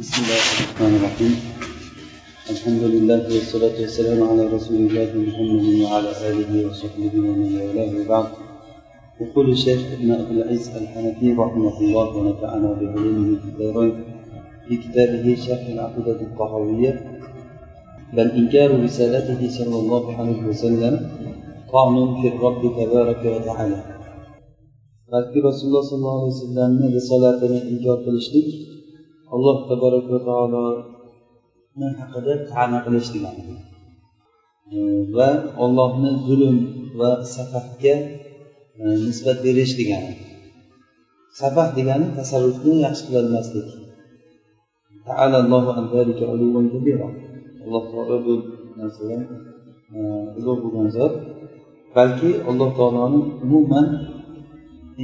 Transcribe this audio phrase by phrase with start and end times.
[0.00, 1.34] بسم الله الرحمن الرحيم.
[2.52, 8.26] الحمد لله والصلاة والسلام على رسول الله محمد وعلى آله وصحبه ومن والاه وبعد.
[9.20, 13.94] يقول الشيخ ابن أبي العز الحنفي رحمه الله ونفعنا بعلومه في الدارين
[14.68, 16.92] في كتابه شرح العقيدة الطحاوية
[18.16, 20.94] بل إنكار رسالته صلى الله عليه وسلم
[21.72, 23.80] طعن في الرب تبارك وتعالى.
[25.12, 28.75] balki rasululloh sollallohu alayhi vasallamni risolatini inkor qilishlik
[29.34, 33.42] alloh tabaraka va taoloni haqida ta'na qilish degani
[35.16, 35.28] va
[35.64, 36.56] ollohni zulm
[36.98, 37.94] va safahga
[39.06, 40.12] nisbat berish degani.
[41.40, 43.68] Safah degani tasarrufni yaxshi qilolmaslik.
[47.64, 48.34] Alloh taolo bu
[48.78, 49.22] narsadan
[50.38, 51.14] ulug' bo'lgan zot.
[51.96, 53.86] Balki alloh taoloni umuman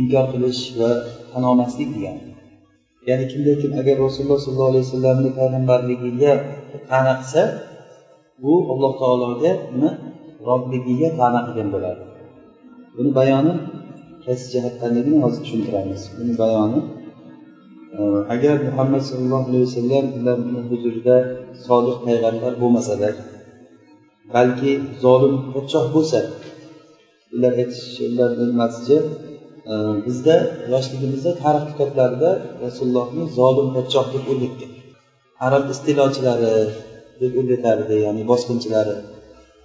[0.00, 0.90] inkor qilish va
[1.30, 2.31] tan olmaslik degani
[3.08, 6.32] ya'ni kimda kim agar rasululloh sollallohu alayhi vasallamni payg'ambarligiga
[6.90, 7.42] ta'na qilsa
[8.72, 9.90] alloh taologa uni
[10.48, 12.02] robbligiga ta'na qilgan bo'ladi?
[12.96, 13.52] Buni bayoni
[14.24, 16.02] qaysi jihatdanligini hozir tushuntiramiz.
[16.16, 16.80] Buni bayoni
[17.98, 18.00] e,
[18.34, 21.16] agar muhammad sallallohu alayhi vasallam ularni huzurida
[21.66, 23.14] solih payg'ambar bo'lmasalar
[24.34, 24.72] balki
[25.04, 26.18] zolim podshoh bo'lsa
[27.34, 28.98] ular aytishlarini nimasicha
[30.06, 30.36] bizda
[30.72, 32.30] yoshligimizda tarix kitoblarida
[32.64, 34.72] rasulullohni zolim podshoh deb o'rgatgan
[35.46, 36.52] arab istilojilari
[37.20, 38.94] deb o'rgatardi ya'ni bosqinchilari.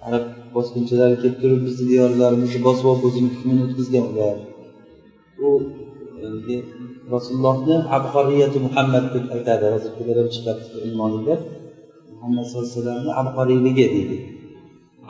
[0.06, 0.24] Arab
[0.56, 4.36] bosqinchilari kelib turib bizni diyorlarimizni bosib olib o'zini hukmini o'tkazgan ular
[5.46, 5.48] u
[6.52, 6.56] e,
[7.14, 9.64] rasulullohni abqoriyati muhammad deb aytadi.
[9.74, 10.74] Hozirgilar ham chiqyapti
[12.14, 14.16] muhammad sallallohu alayhi vasallamni abqoriyligi deydi.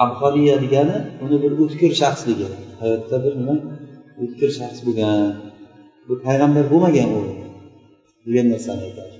[0.05, 2.49] Abqoriya degani uni bir o'tkir shaxsligi.
[2.81, 3.55] Hayotda bir nima
[4.23, 5.21] o'tkir shaxs bo'lgan
[6.09, 7.21] bu payg'ambar bo'lmagan u
[8.27, 9.15] degan narsani aytadi.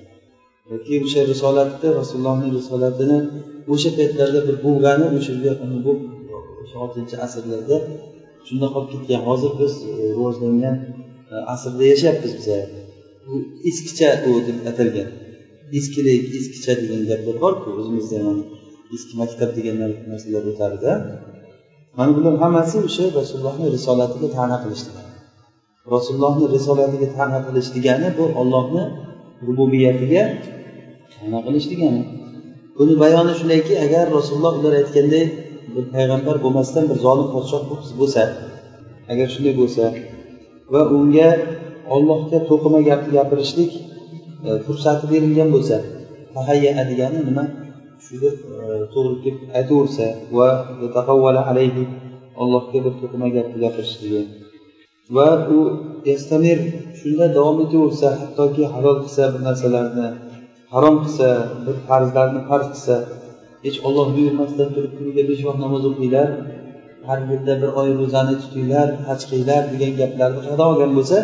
[0.71, 3.19] Yoki o'sha risolatni rasulullohni risolatini
[3.73, 5.33] o'sha paytlarda bir bo'lgani o'sha
[5.87, 5.93] bu
[6.83, 7.77] oltinchi asrlarda
[8.47, 9.21] shunda qolib ketgan.
[9.29, 10.77] Hozir biz e, rivojlangan
[11.33, 12.67] e, asrda yashayapmiz biza e,
[13.27, 13.35] bu
[13.71, 15.09] eskicha u deb atalgan.
[15.79, 18.39] Eskilik eskicha degan gaplar borku o'zimizda ham
[18.95, 19.77] eski maktab degan
[20.11, 20.93] narsalar o'tarida
[21.99, 25.09] mana bular hammasi o'sha rasulullohni risolatiga ta'na qilish degani
[25.95, 28.83] rasulullohni risolatiga ta'na qilish degani bu ollohni
[29.47, 30.23] rububiyatiga
[31.15, 32.03] ta'na qilish degani.
[32.79, 35.25] Buni bayoni shundayki agar rasululloh ular aytganday
[35.75, 37.63] bir payg'ambar bo'lmasdan bir zolim podshoh
[38.01, 38.23] bo'lsa
[39.13, 39.85] agar shunday bo'lsa
[40.73, 41.29] va unga
[41.95, 43.71] ollohga to'qima gapni gapirishlik
[44.49, 45.77] e, fursati berilgan bo'lsa
[46.35, 47.45] tahayya degani nima?
[48.05, 48.65] Shu deb e,
[48.95, 50.49] to'g'ri kelib aytaversa va
[51.53, 51.85] alayhi
[52.43, 54.23] allohga bir to'qima gapni gapirishligi
[55.17, 55.59] va u
[56.11, 56.59] yastamir
[57.01, 60.09] shunda davom etaversa hattoki halol qilsa bir narsalarni
[60.75, 61.29] harom qilsa
[61.65, 62.97] bir farzlarni farz qilsa
[63.65, 66.29] hech olloh buyurmasdan turib kuniga besh vaqt namoz o'qinglar
[67.09, 71.19] har yilda bir oy ro'zani tutinglar haj qilinglar degan gaplarni qayerdan olgan bo'lsa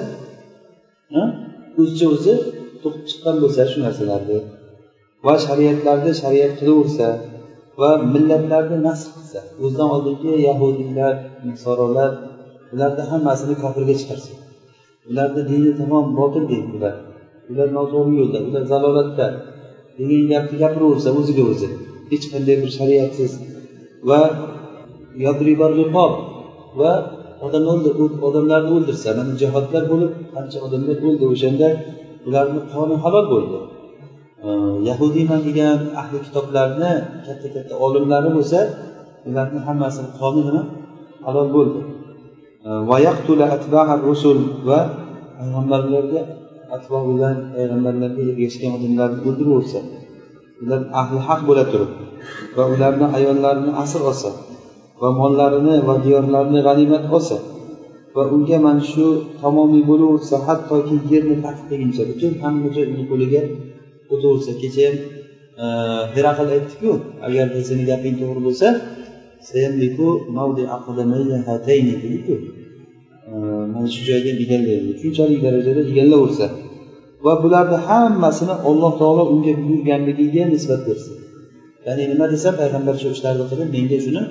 [1.80, 2.34] o'zicha o'zi
[2.82, 4.38] to'qib chiqqan bo'lsa shu narsalarni
[5.26, 7.08] va shariatlarni shariat qilaversa
[7.80, 11.14] va millatlarni nasl qilsa o'zidan oldingi yahudiylar
[11.48, 12.10] nasorolar
[12.74, 14.32] ularni hammasini kofirga chiqarsa
[15.10, 16.94] ularni dini tamom botil deydi ular.
[17.50, 19.26] Ular noto'g'ri yo'lda ular zalolatda.
[19.98, 21.68] Degan gapni gapiraversa o'ziga o'zi.
[22.10, 23.32] Hech qanday bir shariatsiz
[24.08, 24.20] va
[26.80, 26.92] va
[28.26, 31.68] odamlarni o'ldirsa mana jihodlar bo'lib qancha odamlar o'ldi o'shanda
[32.28, 33.58] ularni qoni halol bo'ldi.
[34.88, 36.92] Yahudiyman degan ahli kitoblarni
[37.26, 38.58] katta katta olimlari bo'lsa
[39.28, 40.62] ularni hammasini qoni nima
[41.26, 41.80] halol bo'ldi.
[42.88, 42.96] Va
[45.38, 46.22] payg'ambarlarga
[46.76, 49.80] atvo bilan payg'ambarlarga ergashgan odamlarni o'ldiraversa
[50.62, 51.90] ular ahli haq bo'la turib
[52.56, 54.30] va ularni ayollarini asr olsa
[55.00, 57.36] va mollarini va diyorlarini g'animat olsa
[58.16, 59.06] va unga mana shu
[59.40, 63.42] tamomiy bo'laversa hattoki yerni fath qilguncha butun hamma joy uni qo'liga
[64.12, 64.96] o'taversa kecha e, ham
[66.14, 66.90] heraql aytdiku
[67.26, 68.68] agarda seni gaping to'g'ri bo'lsa
[69.80, 70.08] dediku
[73.30, 73.32] e,
[73.72, 76.46] mana shu joyga egallaydi shunchalik darajada egallaversa
[77.24, 81.16] va bularni hammasini alloh taolo unga buyurganligiga nisbat bersin.
[81.86, 84.22] Ya'ni nima desa payg'ambar shu ishlarni qilib menga shuni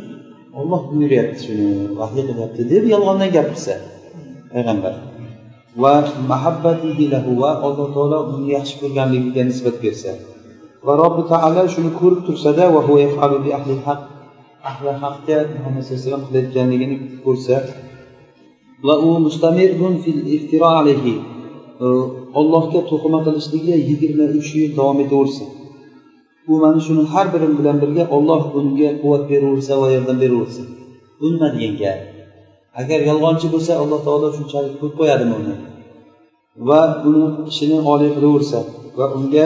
[0.60, 1.68] olloh buyuryapti shuni
[2.00, 3.74] vahiy qilyapti deb yolg'ondan gapirsa
[4.54, 4.94] payg'ambar.
[5.82, 5.94] Va
[6.32, 10.14] mahabbatihi lahu va alloh taolo uni yaxshi ko'rganligiga nisbat bersa.
[10.86, 12.82] Va robbi taolo shuni ko'rib tursada va
[13.60, 14.02] ahli haq
[14.70, 17.56] ahli haqga muhammad sallallohu alayhi vasallam qilayotganligini ko'rsa
[18.88, 21.16] va u mustamirun fil iftiro alayhi
[22.40, 25.50] ollohga to'qima qilishligi yigirma uch yil davom etaversin
[26.52, 30.66] u mana shuni har biri bilan birga olloh unga quvvat beraversa va yordam beraversin
[31.20, 32.00] bu nima degan gap
[32.82, 35.56] agar yolg'onchi bo'lsa alloh taolo shunchalik ko'p qo'yadimi uni?
[36.68, 38.60] Va uni ishini oliy qilaversa
[38.98, 39.46] va unga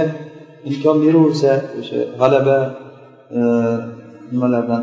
[0.69, 2.57] imkon beraversa o'sha g'alaba
[3.37, 3.39] e,
[4.31, 4.81] nimalardan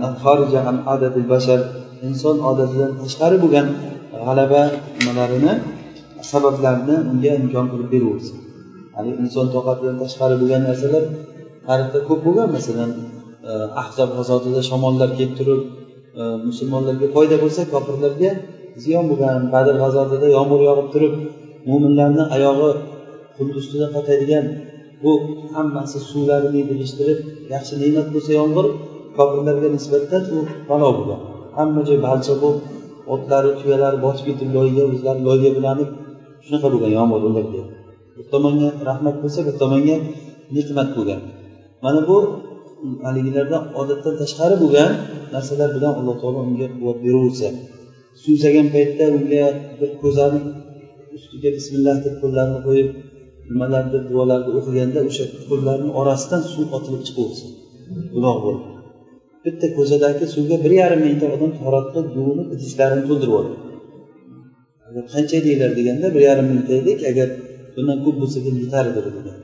[1.33, 1.61] bashar
[2.09, 3.67] inson odatidan tashqari bo'lgan
[4.27, 4.63] g'alaba
[4.97, 5.53] nimalarini
[6.31, 8.39] sabablarini unga imkon qilib beraversin.
[8.95, 11.05] Ya'ni inson toqatidan tashqari bo'lgan narsalar
[11.67, 12.91] tarixda ko'p bo'lgan masalan
[13.49, 13.53] e,
[13.83, 15.61] ahzob g'azotida shamollar kelib turib
[16.21, 18.31] E, musulmonlarga foyda bo'lsa kofirlarga
[18.83, 21.15] ziyon bo'lgan badr g'azotida yomg'ir yog'ib turib
[21.69, 22.71] mo'minlarni oyog'i
[23.37, 24.45] qumni ustida qotadigan
[25.03, 25.13] bu
[25.55, 27.19] hammasi suvlarini yig'ishtirib
[27.55, 28.67] yaxshi ne'mat bo'lsa yomg'ir
[29.17, 30.39] kofirlarga nisbatan u
[30.71, 31.21] balo bo'lgan.
[31.57, 32.63] Hamma joy balchiq bo'lib
[33.15, 35.91] otlari tuyalari bosib ketib loyga o'zlari loyga bilanib
[36.45, 37.63] shunaqa bo'lgan yomg'ir ularga
[38.17, 39.97] bir tomonga rahmat bo'lsa bir tomonga
[40.55, 41.21] ne'mat bo'lgan.
[41.85, 42.17] Mana bu
[43.07, 44.91] haligilarda odatdan tashqari bo'lgan
[45.35, 47.49] narsalar bilan alloh taolo unga quvvat beraversa
[48.23, 49.45] suvsagan paytda unga
[49.81, 50.41] bir ko'zani
[51.17, 52.89] ustiga bismillah deb qo'llarini qo'yib
[53.51, 57.51] nimalardir duolarni o'qiganda o'sha qo'llarni orasidan suv otilib chiqaversin
[58.15, 58.65] gunoh bo'lib
[59.45, 61.87] bitta ko'chadagi suvga bir yarim mingta odam tahorat
[62.19, 63.57] yuvinib idishlarini to'ldirib oladi
[65.13, 67.29] qancha edinglar deganda bir yarim mingta edik agar
[67.75, 69.37] bundan ko'p bo'lsa ham yetar edi degan.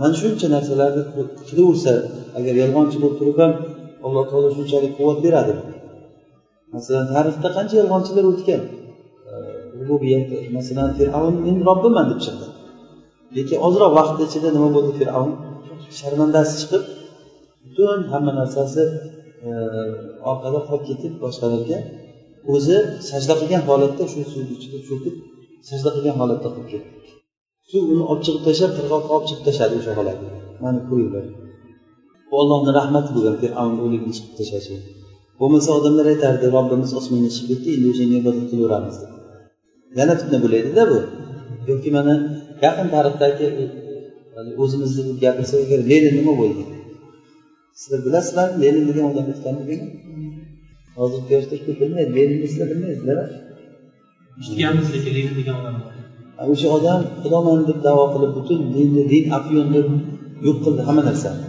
[0.00, 1.02] Mana shuncha narsalarni
[1.48, 1.92] qilaversa
[2.38, 3.52] agar yolg'onchi bo'lib turib ham
[4.06, 5.54] alloh taolo shunchalik quvvat beradi.
[6.74, 8.62] Masalan tarixda qancha yolg'onchilar o'tgan?
[10.56, 12.46] Masalan fir'avn men robbiman deb chiqdi.
[13.36, 15.32] Lekin ozroq vaqt ichida nima bo'ldi fir'avn?
[15.98, 16.82] Sharmandasi chiqib
[17.64, 18.82] butun hamma narsasi
[20.30, 21.78] orqada qolib ketib boshqalarga
[22.54, 22.76] o'zi
[23.08, 25.14] sajda qilgan holatda shu suvni ichida cho'kib
[25.68, 27.05] sajda qilgan holatda qolib ketdi.
[27.70, 30.26] Suv uni olib chiqib tashlab qirg'oqqa olib chiqib tashladi o'sha bolani
[30.62, 31.24] mana ko'ringlar
[32.28, 34.74] bu ollohni rahmati bo'lgan fir'avn o'ligini chiqib tashlashi.
[35.40, 39.10] Bo'lmasa odamlar aytardi robbimiz osmonga chiqib ketdi endi o'shanga ibodat qilaveramiz deb
[39.98, 40.98] yana fitna bo'laydida bu.
[41.70, 42.14] Yoki mana
[42.64, 43.46] yaqin tarixdagi
[44.62, 46.62] o'zimizni gapirsak agar lenin nima bo'ldi?
[47.80, 49.86] Sizlar bilasizlarmi lenin degan odam o'tganligini
[50.98, 53.16] hozirgi yoshlar ko'p bilmaydi leninni sizlar bilmaysizlar
[54.40, 55.76] eshitganmiz lekin lenin degan odam
[56.52, 59.86] o'sha odam xudoman deb davo qilib butun dinni din afyon deb
[60.46, 61.44] yo'q qildi hamma narsani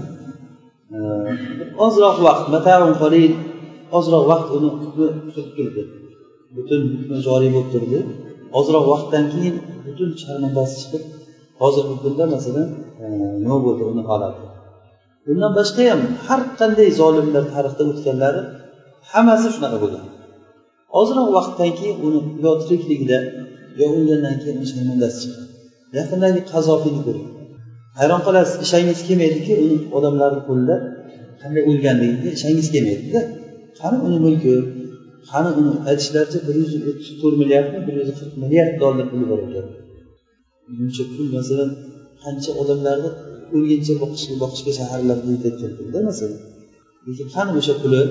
[1.85, 2.45] ozroq vaqt
[3.97, 5.81] ozroq vaqt uni hukmi turib turdi.
[6.55, 7.99] Butun hukmi joriy bo'lib turdi.
[8.59, 9.55] Ozroq vaqtdan keyin
[9.85, 11.03] butun sharmandasi chiqib
[11.61, 12.67] hozirgi kunda masalan
[13.43, 14.45] nima bo'ldi uni holati
[15.25, 18.41] bundan boshqa ham har qanday zolimlar tarixda o'tganlari
[19.11, 20.05] hammasi shunaqa bo'lgan
[20.99, 23.17] ozroq vaqtdan keyin uni yo tirikligida
[23.79, 25.47] yo o'lgandan keyin sharmandasi chiqadi
[25.97, 27.27] yaqindagi qazofiyni ko'ring.
[27.99, 30.75] Hayron qolasiz ishangiz kelmaydiki uni odamlarni qo'lida
[31.41, 33.21] qanday o'lganligiga ishangiz kelmaydida.
[33.79, 34.53] Qani uni mulki
[35.29, 39.39] qani uni aytishlaricha bir yuz o'ttiz to'rt milliardmi bir yuz qirq milliard dollar puli bor
[39.47, 39.65] ekan.
[40.77, 41.69] Buncha pul masalan
[42.23, 43.09] qancha odamlarni
[43.55, 46.39] o'lguncha boqishga boqishga shaharlarga yetayotgan pulda masalan.
[47.05, 48.01] Lekin qani o'sha puli?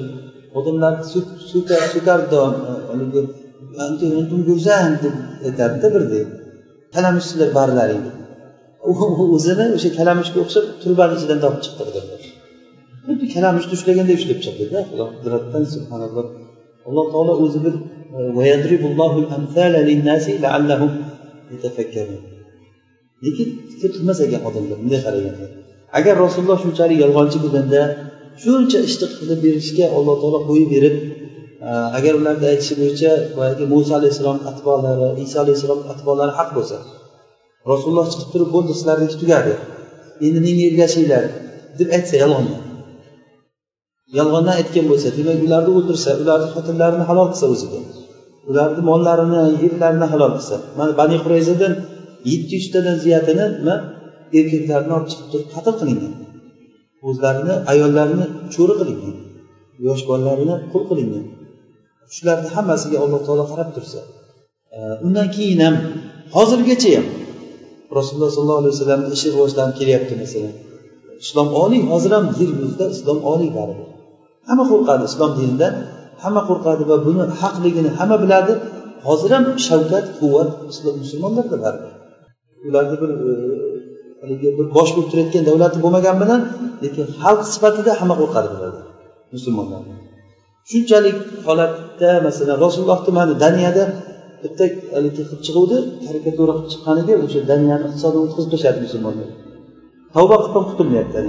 [0.58, 1.04] Odamlarni
[1.92, 2.36] so'kardi
[2.88, 3.22] haligi
[3.84, 4.90] antum go'zal?
[4.96, 5.14] E, deb.
[5.46, 6.26] Aytadida birdek
[6.94, 8.04] kalamushchilar barilaring
[9.36, 12.20] o'zini o'sha kalamushga o'xshab turbani ichidan topib chiqdi odamlar
[13.06, 16.26] xuddi kalamushni ushlaganda ushlab chiqdida alloh qudratdan subhanalloh.
[16.88, 17.74] Alloh taolo o'zi bir
[18.16, 18.18] e,
[23.24, 25.46] lekin fikr qilmas ekan odamlar bunday qaraganda.
[25.98, 27.80] Agar rasululloh shunchalik yolg'onchi bo'lganda
[28.42, 30.94] shuncha ishni qilib berishga alloh taolo qo'yib berib
[31.98, 36.76] agar ularni aytishi bo'yicha boyagi muso alayhissalom atbolari iso alayhissalom atbolari haq bo'lsa
[37.70, 39.52] rasululloh chiqib turib bo'ldi sizlarniki tugadi
[40.26, 41.24] endi menga ergashinglar
[41.78, 42.60] deb aytsa yolg'ondan
[44.18, 47.80] yolg'ondan aytgan bo'lsa demak ularni o'ldirsa ularni xotinlarini halol qilsa o'ziga
[48.50, 50.56] ularni mollarini yerlarini halol qilsa.
[50.78, 51.72] Mana bani qurayzadan
[52.30, 53.74] yetti yuztadan ziyatini nima
[54.38, 56.12] erkaklarni olib chiqib turib qatl qilingan.
[57.08, 59.16] O'zlarini ayollarini cho'ri qilingan.
[59.86, 61.24] Yosh bolalarini qul qilingan.
[62.14, 64.00] Shularni hammasiga alloh taolo qarab tursa
[65.06, 65.74] undan keyin ham
[66.36, 67.06] hozirgacha ham
[67.98, 70.54] rasululloh sollallohu alayhi vasallamni ishi rivojlanib kelyapti masalan.
[71.24, 73.88] Islom oliy hozir ham yer yuzida islom oliy baribir
[74.48, 75.74] hamma qo'rqadi islom dinidan
[76.22, 78.52] hamma qo'rqadi va buni haqligini hamma biladi.
[79.06, 80.50] Hozir ham shavkat quvvat
[81.02, 81.92] musulmonlarda baribir
[82.68, 83.32] ularni bir e,
[84.20, 86.40] haligi bir bosh bo'lib turayotgan davlati bo'lmagani bilan
[86.84, 88.86] lekin xalq sifatida hamma qo'rqadi bulardan
[89.34, 89.98] musulmonlardan
[90.70, 93.84] shunchalik holatda masalan rasulullohni mana daniyada
[94.42, 99.28] bitta haligi qilib chiquvdi karikatura qilib chiqqaniga o'sha daniyani iqtisodini o'tkazib tashladi musulmonlar.
[100.14, 101.20] Tavba qilib ham qutulmayapti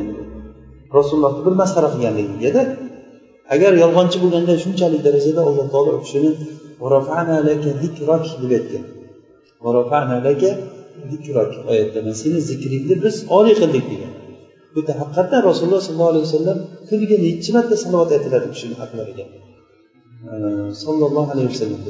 [0.98, 2.62] rasulullohni bir masxara qilganligigada
[3.56, 6.50] agar yolg'onchi bo'lganda shunchalik darajada alloh taolo u kishini deb
[8.60, 8.84] aytgan.
[11.72, 14.12] Oyatda seni zikringni biz oliy qildik degan.
[14.78, 16.58] Bu haqiqatdan rasululloh sollallohu alayhi vasallam
[16.90, 19.26] kuniga nechi marta salovat aytiladi shuni kishini haqlariga
[20.84, 21.82] sollallohu alayhi vasallam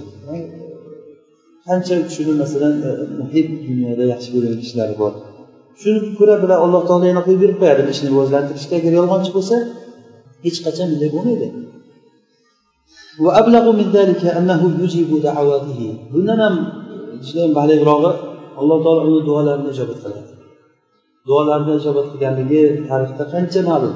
[1.67, 5.13] qancha u kishini masalan e, muhib dunyoda yaxshi ko'rgan kishilari bor.
[5.82, 9.56] Shuni ko'ra bila alloh taolo yana qo'yib berib qo'yadi ishni rivojlantirishga agar yolg'onchi bo'lsa
[10.46, 11.48] hech qachon bunday bo'lmaydi.
[16.13, 16.56] Bundan ham
[17.25, 18.12] judayam baligrog'i
[18.60, 20.37] alloh taolo uni duolarini ijobat qiladi.
[21.28, 23.96] Duolarni ijobat qilganligi tarixda qancha ma'lum.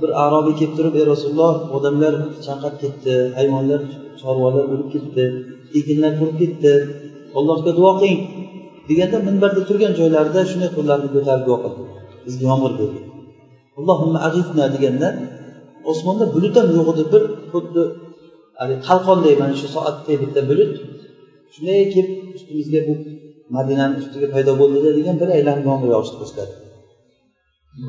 [0.00, 2.14] Bir arobiy kelib turib ey rasululloh odamlar
[2.46, 3.80] chanqab ketdi hayvonlar
[4.20, 5.24] chorvalar o'lib ketdi
[5.78, 6.72] ekinlar qurib ketdi
[7.38, 8.22] allohga duo qiling.
[8.88, 11.82] deganda minbarda turgan joylarida shunday qo'llarini ko'tarib duo qildi.
[12.26, 13.04] Bizga yomg'ir bergin
[13.78, 15.08] allohimma ag'ifna deganda
[15.90, 17.22] osmonda bulut ham yo'q edi bir
[17.52, 17.82] xuddi
[18.58, 20.72] haligi qalqonday mana shu soatday bitta bulut.
[21.54, 22.94] Shunday kelib ustimizga bu
[23.54, 26.54] madinani ustiga paydo bo'ldida degan bir aylanib yomg'ir yog'ishni boshladi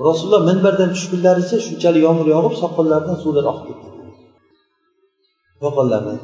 [0.08, 3.88] rasululloh minbardan tushgunlaricha shunchalik yomg'ir yog'ib soqollaridan suvlar oqib ketdi.
[5.62, 6.18] Soqollaridan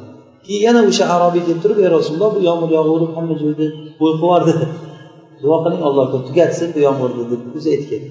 [0.44, 3.66] keyin yana o'sha arobiy deb turib ey rasululloh bu yomg'ir yog'averib hamma joyda
[4.00, 4.54] bo'y yubordi
[5.42, 8.02] duo qiling allohga tugatsin bu yomg'irni deb o'zi aytgan.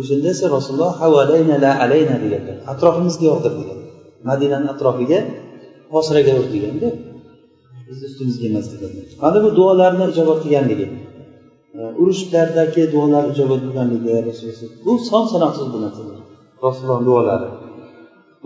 [0.00, 3.78] O'shanda esa rasululloh havalayna la alayna deganlar atrofimizga yog'dir degan.
[4.28, 5.18] Madinani atrofiga
[5.94, 6.88] hosiraga ur deganda
[7.88, 9.06] bizni ustimizga emas deganlar.
[9.22, 10.86] Mana bu duolarni ijobat qilganligi?
[12.00, 14.10] Urushlardagi duolar ijobat bo'lganligi
[14.84, 16.18] bu son sanoqsiz bu narsalar
[16.66, 17.48] rasululloh duolari.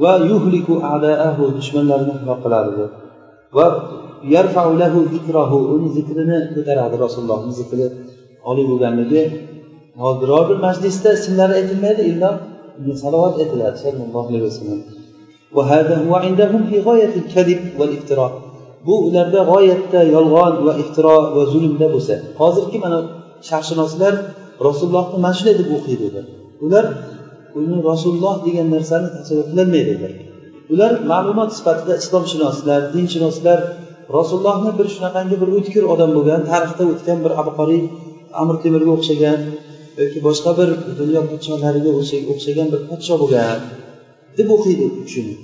[0.02, 2.84] Va yuhliku adaahu dushmanlarini halok qiladi.
[3.56, 3.66] Va
[4.80, 7.86] lahu zikrahu uni zikrini ko'taradi rasulullohni zikri.
[8.50, 9.22] Oliy bo'lganligi
[10.20, 12.30] biror bir majlisda ismlari aytilmaydi illo
[13.02, 14.80] salovat aytiladi sallallohu alayhi vasallam
[18.86, 22.14] bu ularda g'oyatda yolg'on va iftiro va zulmda bo'lsa.
[22.40, 22.98] Hozirgi mana
[23.48, 24.14] sharqshunoslar
[24.66, 26.06] rasulullohni mana shunday deb o'qiydi.
[26.12, 26.24] Ular
[26.66, 26.86] ular
[27.58, 30.12] uni rasululloh degan narsani tasavvur qilolmaydi ular
[30.72, 33.58] ular ma'lumot sifatida islomshunoslar dinshunoslar
[34.16, 37.82] rasulullohni bir shunaqangi bir o'tkir odam bo'lgan tarixda o'tgan bir abqoriy
[38.40, 39.40] amir temurga o'xshagan
[40.00, 40.68] yoki boshqa bir
[41.00, 41.90] dunyo podsholariga
[42.32, 43.58] o'xshagan bir podsho bo'lgan
[44.38, 45.34] deb o'qiydi u kishini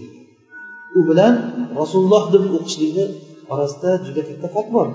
[0.98, 1.34] u bilan
[1.80, 3.06] rasululloh deb o'qishlikni
[3.52, 4.86] orasida juda katta farq bor.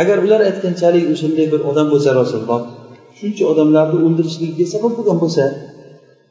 [0.00, 2.60] Agar ular aytganchalik o'shanday bir odam bo'lsa rasululloh
[3.18, 5.44] shuncha odamlarni o'ldirishligiga sabab bo'lgan bo'lsa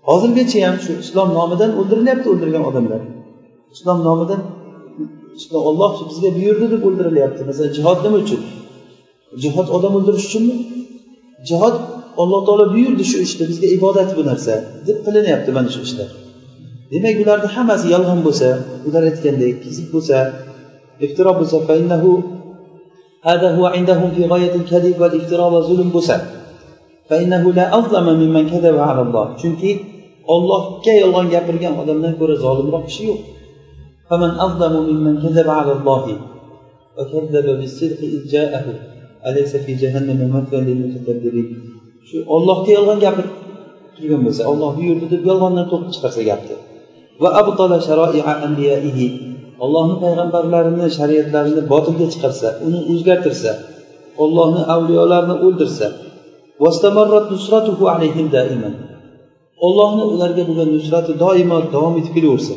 [0.10, 3.01] hozirgacha ham shu islom nomidan o'ldirilyapti o'ldirgan odamlar.
[3.75, 4.41] Islom nomidan
[5.70, 7.41] olloh bizga buyurdi deb o'ldirilyapti.
[7.50, 8.41] Masalan jihod nima uchun?
[9.43, 10.55] Jihod odam o'ldirish uchunmi?
[11.50, 11.75] Jihod
[12.22, 14.53] alloh taolo buyurdi shu ishni bizga ibodat bu narsa
[14.88, 16.10] deb qilinyapti mana shu ishlar.
[16.91, 18.48] Demak bularni hammasi yolg'on bo'lsa
[18.88, 20.17] ular aytgandek kizib bo'lsa
[21.05, 22.24] افتراء بوسر فإنه
[23.24, 26.22] هذا هو عندهم في غاية الكذب والافتراء وظلم بوسر
[27.10, 29.25] فإنه لا أظلم ممن كذب على الله.
[29.41, 29.72] چونكي
[30.29, 33.19] الله كي الله يلغن يبرغا ولم نكبر ظالم رب شيوخ
[34.10, 36.03] فمن أظلم ممن كذب على الله
[36.98, 38.65] وكذب بالصدق إذ جاءه.
[39.27, 41.48] أليس في جهنم مثوى للمتكبرين
[42.12, 43.29] شو الله كي يلغن يبرغ
[43.98, 46.55] kelgan bo'lsa الله buyurdi deb yolg'ondan to'qib chiqarsa gapni
[47.24, 49.07] va abtala sharoia anbiyaihi
[49.63, 53.51] ollohni payg'ambarlarini shariatlarini botilga chiqarsa uni o'zgartirsa
[54.24, 55.88] ollohni avliyolarini o'ldirsa
[59.65, 62.53] ollohni ularga bo'lgan nusrati doimo davom etib kelaversa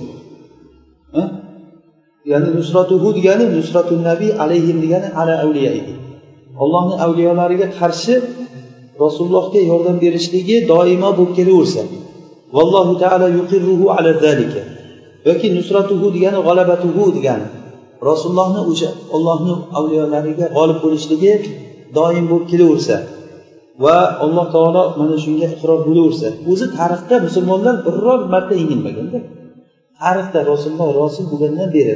[2.31, 5.93] ya'ni nusratuhu degani nusratu nabiy alayhim degani ala avliyaihi.
[6.63, 8.15] Ollohni avliyolariga qarshi
[9.05, 11.83] rasulullohga yordam berishligi doimo bo'lib kelaversa
[12.57, 14.63] vallohu taala yuqirruhu ala zalika.
[15.29, 17.47] Yoki nusratuhu degani g'alabatuhu degani.
[18.09, 21.33] Rasulullohni o'sha ollohni avliyolariga g'olib bo'lishligi
[21.97, 22.97] doim bo'lib kelaversa
[23.85, 29.19] va alloh taolo mana shunga iqror bo'laversa o'zi tarixda musulmonlar biror marta yengilmaganda
[30.01, 31.95] tarixda rasululloh rosul bo'lgandan beri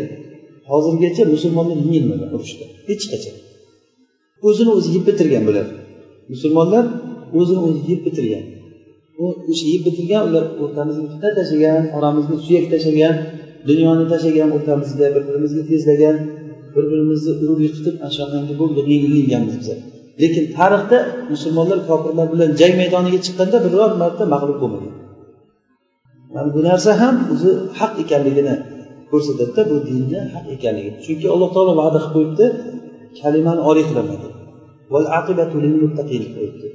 [0.71, 3.37] hozirgacha musulmonlar yengilmagan urushda hech qachon.
[4.49, 5.67] O'zini o'zi yeb bitirgan bular
[6.33, 6.85] musulmonlar
[7.39, 8.45] o'zini o'zi yeb bitirgan.
[9.27, 13.15] O'sha yeb bitilgan ular o'rtamizga fitna tashlagan oramizga suyak tashlagan
[13.69, 16.17] dunyoni tashlagan o'rtamizga bir birimizga tezlagan
[16.75, 19.69] bir birimizni urib yiqitib ana shunaqangi bo'ldi yengilganmiz biz.
[20.23, 20.99] Lekin tarixda
[21.33, 24.95] musulmonlar kofirlar bilan jang maydoniga chiqqanda biror marta mag'lub bo'lmagan.
[26.35, 28.55] Mana bu narsa ham o'zi haq ekanligini
[29.11, 30.91] ko'rsatadida bu dinni haq ekanligi.
[31.05, 32.47] Chunki alloh taolo va'da qilib qo'yibdi
[33.21, 34.33] kalimani oliy qilaman deb
[36.37, 36.69] qo'yibdi.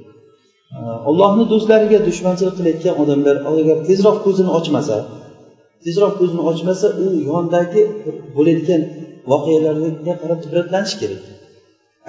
[1.10, 4.96] Ollohni do'stlariga dushmanchilik qilayotgan odamlar agar tezroq ko'zini ochmasa
[5.84, 7.82] tezroq ko'zini ochmasa u yondagi
[8.36, 8.82] bo'layotgan
[9.30, 11.22] voqealarga qarab ibratlanishi kerak.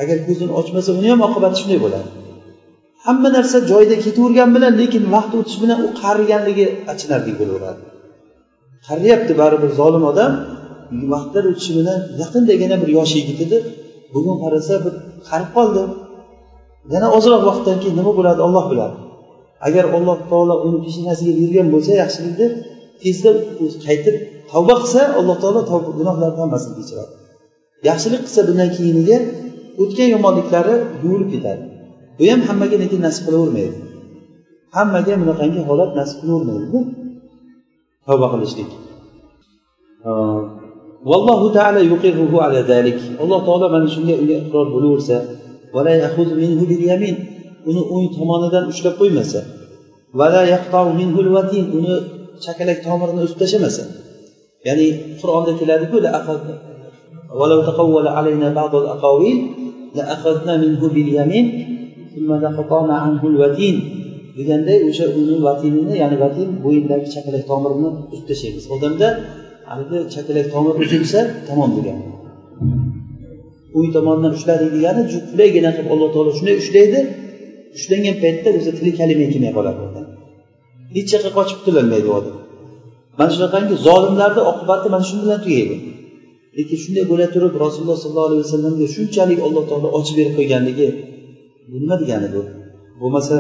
[0.02, 2.10] Agar ko'zini ochmasa uni ham oqibati shunday bo'ladi.
[3.06, 7.82] Hamma narsa joyida ketavergani bilan lekin vaqt o'tishi bilan u qariganligi achinarli bo'laveradi.
[8.88, 10.32] Qariyapti baribir zolim odam
[11.14, 13.58] vaqtlar o'tishi bilan yaqindagina bir yosh yigit edi
[14.14, 14.94] bugun qarasa bir
[15.30, 15.82] qarib qoldi.
[16.94, 18.40] Yana ozroq vaqtdan keyin nima bo'ladi?
[18.48, 18.96] Olloh biladi.
[19.68, 22.48] Agar alloh taolo uni peshinasiga bergan bo'lsa yaxshilikni
[23.02, 23.30] tezda
[23.86, 24.16] qaytib
[24.52, 25.60] tavba qilsa alloh taolo
[26.00, 27.12] gunohlarni hammasini kechiradi.
[27.90, 29.18] Yaxshilik qilsa bundan keyiniga
[29.82, 31.64] o'tgan yomonliklari yuvilib ketadi.
[32.18, 33.78] Bu ham hammaga lekin nasib qilavermaydi?
[34.78, 36.80] Hammaga bunaqangi holat nasib qilavermaydi
[38.08, 38.70] tavba qilishlik.
[41.14, 42.62] Ala
[43.24, 45.18] alloh taolo mana shunga unga iqror bo'laversa
[47.70, 49.40] uni o'ng tomonidan ushlab qo'ymasa.
[51.78, 51.94] uni
[52.46, 53.84] chakalak tomirini uzib tashlamasa.
[54.68, 54.88] Ya'ni
[55.20, 55.98] qur'onda keladiku
[64.38, 68.64] deganday o'sha uni vatinini ya'ni vatin bo'yindagi chakalak tomirini uzib tashlaymiz.
[68.76, 69.08] Odamda
[69.70, 71.98] haligi chakalak tomir uzilsa tamom degan.
[73.76, 77.00] O'ng tomondan ushladik degani qulaygina qilib alloh taolo shunday ushlaydi.
[77.78, 80.02] Ushlangan paytda o'zi tili kalima kelmay qoladi.
[80.96, 82.36] Hech yoqqa qochib qutulolmaydi odam?
[83.20, 85.76] Mana shunaqangi zolimlarni oqibati mana shu bilan tugaydi.
[86.58, 90.88] Lekin shunday bo'la turib rasululloh sollallohu alayhi vasallamga shunchalik alloh taolo ochib berib qo'yganligi
[91.70, 92.42] bu nima degani bu?
[93.02, 93.36] Bo'lmasa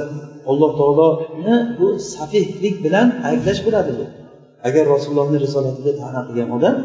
[0.51, 4.05] alloh taoloni bu safihlik bilan ayblash bo'ladi bu.
[4.67, 6.75] Agar rasulullohni risolatiga ta'na qilgan odam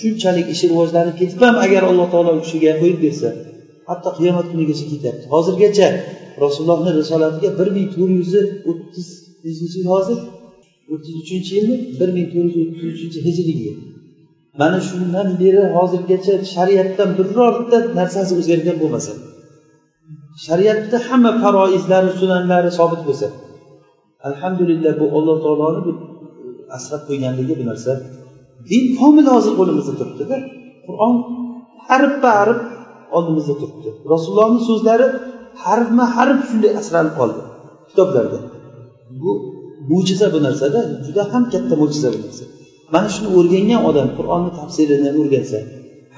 [0.00, 3.28] shunchalik ishi rivojlanib ketib ham agar alloh taolo u kishiga qo'yib bersa
[3.88, 5.24] hatto qiyomat kunigacha ketyapti.
[5.34, 5.88] Hozirgacha
[6.44, 8.32] rasulullohni risolatiga bir ming to'rt yuz
[8.70, 9.06] o'ttiz
[9.44, 10.18] nechinchi yil hozir
[10.92, 13.76] o'ttiz uchinchi yilmi bir ming to'rt yuz o'ttiz uchinchi hijriy yil
[14.60, 19.12] mana shundan beri hozirgacha shariatdan birorta narsasi o'zgargan bo'lmasa
[20.46, 23.26] shariatda hamma faroizlari sunanlari sobit bo'lsa
[24.28, 25.92] alhamdulillah bu alloh taoloni
[26.76, 27.92] asrab qo'yganligi bu narsa
[28.70, 30.36] din komil hozir qo'limizda turibdida.
[30.86, 31.14] Qur'on
[31.88, 32.60] harfma harf
[33.16, 33.88] oldimizda turibdi.
[34.12, 35.06] Rasulullohni so'zlari
[35.64, 37.40] harfma harf shunday asralib qoldi
[37.90, 38.38] kitoblarda.
[39.22, 39.30] Bu
[39.90, 42.44] mo'jiza bu narsada juda ham katta mo'jiza bu narsa.
[42.94, 45.58] Mana shuni o'rgangan odam qur'onni tafsirini o'rgansa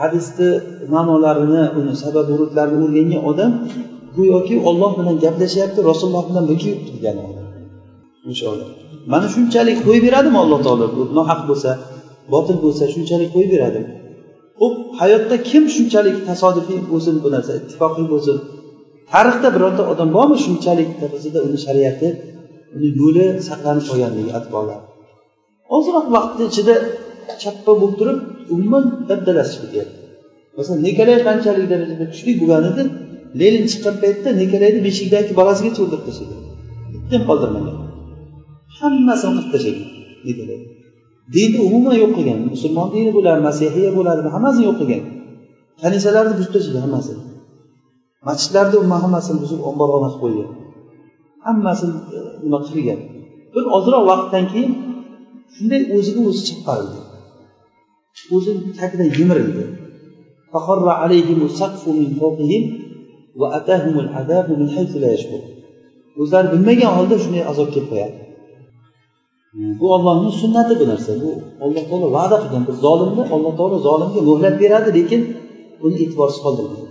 [0.01, 0.51] hadisni
[0.95, 3.51] ma'nolarini uni sabab urutlarini o'rgangan odam
[4.17, 7.23] go'yoki olloh bilan gaplashyapti rasululloh bilan birga yuribdi degani
[8.31, 8.69] inshaalloh
[9.13, 10.87] mana shunchalik qo'yib beradimi alloh taolo?
[11.19, 11.71] Nohaq bo'lsa
[12.33, 13.81] botil bo'lsa shunchalik qo'yib beradi.
[14.61, 18.37] Ho'p hayotda kim shunchalik tasodifiy bo'lsin bu narsa ittifoqiy bo'lsin?
[19.13, 22.09] Tarixda birorta odam bormi shunchalik darajada uni shariati
[22.77, 24.81] uni yo'li saqlanib qolganligi atbolar.
[25.77, 26.75] Ozroq vaqtni ichida
[27.43, 28.19] chappa bo'lib turib
[28.55, 29.99] umuman dabdalashib ketyapti
[30.59, 32.83] masalan nikolay qanchalik darajada kuchli bo'lgan edi
[33.41, 36.41] lenin chiqqan paytda nikolayni beshikdagi bolasigacha o'ldirib tashlagan.
[36.93, 37.77] Bitta ham qoldirmagan.
[38.79, 39.87] Hammasini qirib tashlagan
[40.29, 40.78] nekalayni
[41.35, 42.39] dinni umuman yo'q qilgan.
[42.53, 45.03] Musulmon dini bo'ladi masihiya bo'ladi hammasini yo'q qilgan.
[45.83, 47.23] Kanisalarni buzib tashlagan hammasini
[48.29, 50.51] masjidlarni umuman hammasini buzib omborxona qilib qo'ygan.
[51.47, 53.01] Hammasini e, nima qilgan.
[53.55, 54.73] Bir ozroq vaqtdan keyin
[55.55, 57.01] shunday o'ziga o'zi chaqqarildi
[58.35, 59.65] o'zi tagida yemirildi.
[66.23, 68.17] O'zlari bilmagan holda shunday azob kelib qo'yadi.
[69.81, 71.13] Bu ollohni sunnati bu narsa.
[71.23, 71.31] Bu
[71.65, 75.21] alloh taolo va'da qilgan bir zolimni alloh taolo zolimga muhlat beradi lekin
[75.85, 76.87] uni e'tiborsiz qoldirmaydi.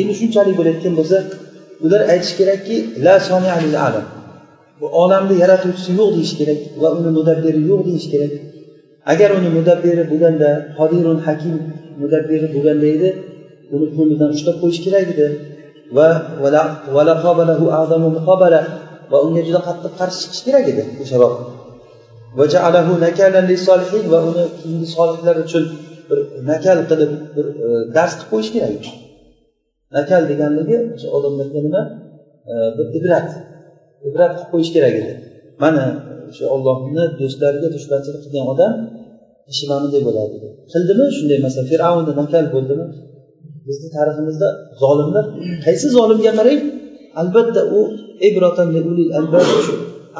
[0.00, 1.16] Endi shunchalik bo'layotgan bo'lsa
[1.84, 3.14] ular aytishi kerakki la
[3.88, 4.06] alam.
[4.80, 8.32] Bu olamni yaratuvchisi yo'q deyish kerak va uni mudabbiri yo'q deyish kerak.
[9.12, 11.54] Agar uni mudabbiri bo'lganda qodirun hakim
[12.02, 13.08] mudabbiri bo'lganda edi
[13.74, 15.26] uni qo'lidan ushlab qo'yish kerak edi.
[15.96, 16.08] Va
[19.14, 21.40] va unga juda qattiq qarshi chiqish kerak edi o'sha vaqt
[24.12, 25.64] va uni keyingi solihlar uchun
[26.08, 26.18] bir
[26.50, 28.72] nakal qilib bir e, dars qilib qo'yish kerak.
[28.78, 28.90] Edi
[29.96, 31.82] nakal deganligi o'sha odamlarga nima?
[32.50, 33.28] E, bir ibrat
[34.08, 35.12] ibrat qilib qo'yish kerak edi.
[35.62, 35.84] Mana
[36.30, 38.72] o'sha ollohni do'stlariga dushmanchilik qilgan odam
[39.52, 40.36] ishi mana bunday bo'ladi
[40.72, 42.86] qildimi shunday masalan fir'avnda nakal bo'ldimi?
[43.68, 44.48] Bizni tariximizda
[44.82, 45.24] zolimlar
[45.66, 46.60] qaysi zolimga qarang
[47.20, 47.80] albatta u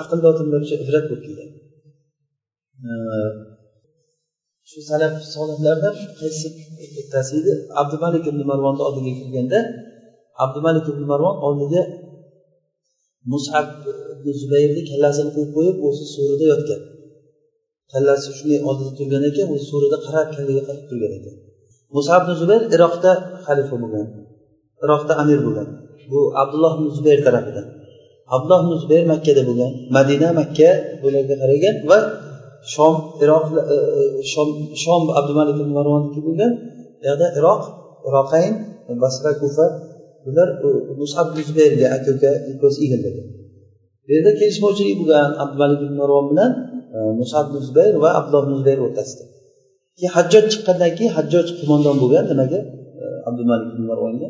[0.01, 1.51] aqlli odamlar uchun ibrat bo'lib kelgan
[4.71, 6.47] shu salaf solihlardan qaysi
[6.97, 7.53] bittasi edi?
[7.81, 9.59] Abdumalik ibn marvonni oldiga kelganda
[10.45, 11.83] abdumalik ibn marvon oldiga
[13.33, 13.67] musab
[14.15, 16.81] ibn zubayrni kallasini qo'yib qo'yib o'zi so'rida yotgan.
[17.93, 21.35] Kallasi shunday oldida turgan ekan o'zi so'rida qarab kallaga qarab turgan ekan.
[21.97, 23.11] Musab ibn zubayr iroqda
[23.47, 24.07] xalifa bo'lgan
[24.85, 25.69] iroqda amir bo'lgan.
[26.11, 27.67] Bu abdulloh ibn zubayr tarafidan.
[28.35, 30.71] Abdulloh ibn zubayr makkada bo'lgan madina makka
[31.03, 31.99] bularga qaragan va
[32.75, 33.77] shom iroq e, e,
[34.33, 34.49] shom
[34.83, 36.53] shom abdumalik ibn marvonniki bo'lgan
[37.01, 37.63] buyoqda iroq
[38.09, 38.53] iroqayn
[39.03, 39.67] basra kufa
[40.25, 40.49] bular
[41.01, 43.27] musab zubayrga aka uka ikkovsi egallagan
[44.05, 46.51] bu yerda kelishmovchilik bo'lgan abdumalik ibn marvon bilan
[46.95, 49.25] e, musab musab zubayr va abdulloh ibn zubayr o'rtasida.
[49.97, 52.61] Keyin hajjoj chiqqandan keyin hajjoj qo'mondon bo'lgan nimaga
[53.29, 54.29] abdumalik ibn marvonga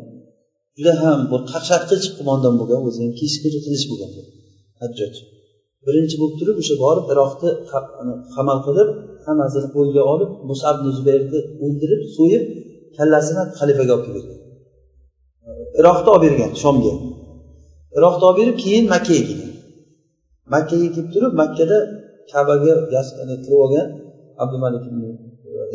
[0.77, 4.11] juda ham bir qaqshatqich qo'mondon bo'lgan o'zi ham keskin qilish bo'lgan
[4.81, 5.15] hajjoj
[5.85, 7.49] birinchi bo'lib turib o'sha borib iroqni
[8.35, 8.89] qamal qilib
[9.25, 12.43] hammasini qo'lga olib musab zubayrni o'ldirib so'yib
[12.97, 14.39] kallasini xalifaga olib kelgan.
[15.79, 16.93] Iroqda olib bergan shomga.
[17.97, 19.53] Iroqda olib berib keyin makkaga kelgan.
[20.53, 21.77] Makkaga kelib turib makkada
[22.31, 22.73] kabaga
[23.43, 23.87] kirib olgan
[24.43, 24.83] abdumalik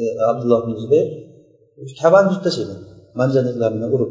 [0.02, 1.06] e, abdulloh ibn zubayr.
[2.00, 2.80] Kabani tutib tashlagan
[3.20, 4.10] manjaniqlar bilan urib.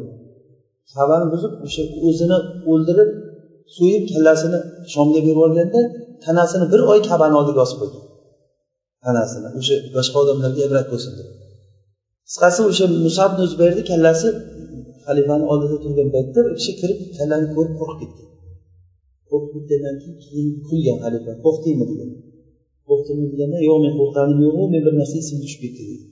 [0.96, 2.38] Kabani buzib o'sha o'zini
[2.70, 3.10] o'ldirib
[3.76, 4.58] so'yib kallasini
[4.92, 5.80] shomga berib yuborganda
[6.24, 8.04] tanasini bir oy kabani oldiga osib qo'ygan
[9.04, 11.28] tanasini o'sha boshqa odamlarga ibrat bo'lsin deb
[12.28, 14.28] qisqasi o'sha musab zubayrni kallasi
[15.06, 18.28] xalifani oldida turgan paytda u kishi kirib kallani ko'rib qo'rqib ketgan
[19.30, 21.84] qo'rqib ketgandan keyin keyin kulgan xalifa qo'rqdingmi?
[21.90, 22.10] degan
[22.88, 26.06] qo'rqdingmi deganda yo'q men qo'rqqanim yo'q men bir narsa esimga tushib ketdi deydi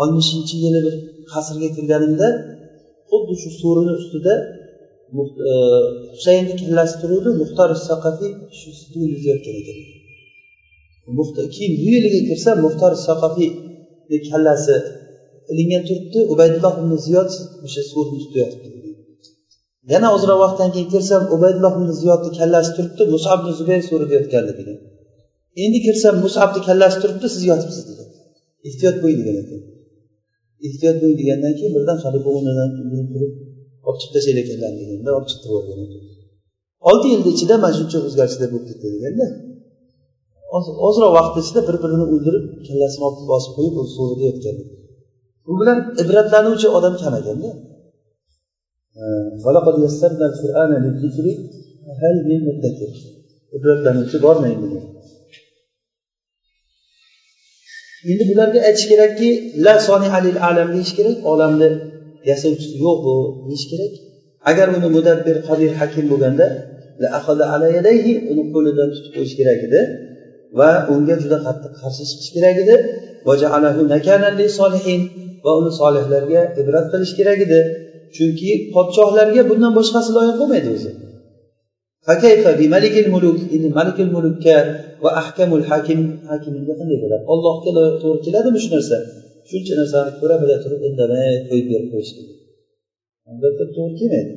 [0.00, 0.94] oltmishinchi yili bir
[1.32, 2.28] qasrga kirganimda
[3.10, 4.34] xuddi shu so'rini ustida
[6.12, 9.78] husaynni kallasi turuvdi muxtor saqafiy shu stul yuzayotgan ekan
[11.54, 14.76] keyin bu yiliga kirsam muxtor saqafiyni kallasi
[15.52, 17.30] ilingan turibdi ubaydulloh ibn ziyod
[17.66, 18.90] o'sha so'rni ustida yotibdi
[19.92, 23.82] yana ozroq vaqtdan keyin kirsam ubaydulloh ibn ziyodni kallasi turibdi musab ibn zubayr
[24.16, 24.78] yotgandi degan
[25.64, 28.08] endi kirsam musabni kallasi turibdi siz yotibsiz degan
[28.68, 29.60] ehtiyot bo'ling degan ekan
[30.66, 32.70] ehtiyot bo'ling degandan keyin birdan xalifa o'rnidan
[33.12, 33.32] turib
[33.88, 36.02] olib chiqib tashlanglar ekanlar deganda olib chiqib yuborgan ekan.
[36.90, 39.26] Olti yilni ichida mana shuncha o'zgarishlar bo'lib ketdi deganda
[40.88, 44.56] ozroq vaqt ichida bir birini o'ldirib kallasini olib bosib qo'yib o'zi so'rida yotgan.
[45.46, 47.50] Bu bilan ibratlanuvchi odam kam ekanda.
[53.56, 54.66] Ibratlanuvchi bormaydi
[58.06, 59.28] endi bularga aytish kerakki
[59.64, 61.68] la soni alil alam deyish kerak olamni
[62.30, 63.14] yasovchisi yo'q bu
[63.46, 63.92] deyish kerak.
[64.50, 66.46] Agar uni mudabbir qodir hakim bo'lganda
[68.32, 69.80] uni qo'lidan tutib qo'yish kerak edi
[70.58, 72.74] va unga juda qattiq qarshi chiqish kerak edi.
[75.44, 77.60] Va uni solihlarga ibrat qilish kerak edi.
[78.16, 80.90] Chunki podshohlarga bundan boshqasi loyiq bo'lmaydi o'zi.
[83.54, 84.56] Endi malikil mulukka
[85.02, 87.70] va ahkamul hakim hakimga qanday bo'ladi allohga
[88.02, 88.96] to'g'ri keladimi shu narsa
[89.50, 92.12] shuncha narsani ko'ra bila turib indamay qo'yib berib qo'yish
[93.30, 94.34] albatta to'g'ri kelmaydi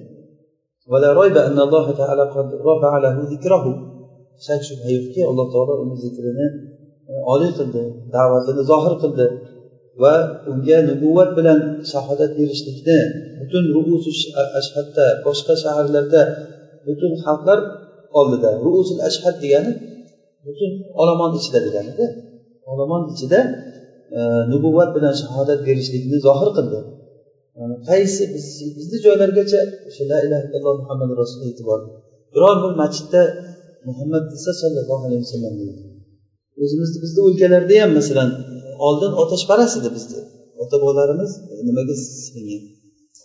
[4.46, 6.48] shak shubha yo'qki alloh taolo uni zikrini
[7.34, 7.84] oliy qildi
[8.16, 9.28] da'vatini zohir qildi
[10.02, 10.14] va
[10.52, 11.60] unga nubuvvat bilan
[11.92, 13.00] shahodat berishlikni
[13.40, 14.12] butun ruusu
[14.60, 16.22] ashhadda boshqa shaharlarda
[16.88, 17.60] butun xalqlar
[18.20, 19.72] oldida ruusul ashhad degani
[20.46, 22.06] butun olomon ichida deganida
[22.72, 23.40] olomon ichida
[24.18, 24.20] e,
[24.52, 26.80] nubuvvat bilan shahodat berishlikni zohir qildi.
[27.60, 28.46] E, qaysi biz
[28.78, 31.80] bizni joylargacha o'sha la ilaha illalloh muhammad rasululloh e'tibor
[32.34, 33.22] biror bir masjidda
[33.88, 35.82] muhammad desa sollallohu alayhi vasallam deydi.
[36.64, 38.30] O'zimizni bizni o'lkalarda ham masalan
[38.88, 40.20] oldin otashparast edi bizni
[40.64, 41.94] ota bobolarimiz e, nimaga
[42.26, 42.64] sig'ingan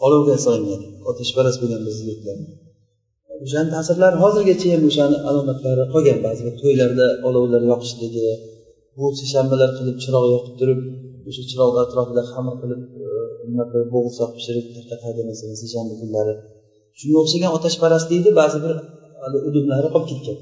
[0.07, 2.66] olovga solingan otashparast bo'lgan bizni yurtlarimiz
[3.45, 6.19] o'shani ta'sirlari hozirgacha ham o'shani alomatlari qolgan.
[6.27, 8.27] Ba'zi bir to'ylarda olovlar yoqishligi
[8.99, 10.81] bu seshanbalar qilib chiroq yoqib turib
[11.29, 13.09] o'sha chiroqni atrofida xamir qilib e,
[13.49, 16.35] nima qilib bo'g'irsoq pishirib tarqatadi masalan seshanba kunlari.
[16.99, 18.73] Shunga o'xshagan otashparastlikni ba'zi bir
[19.49, 20.39] udumlari qolib ketgan.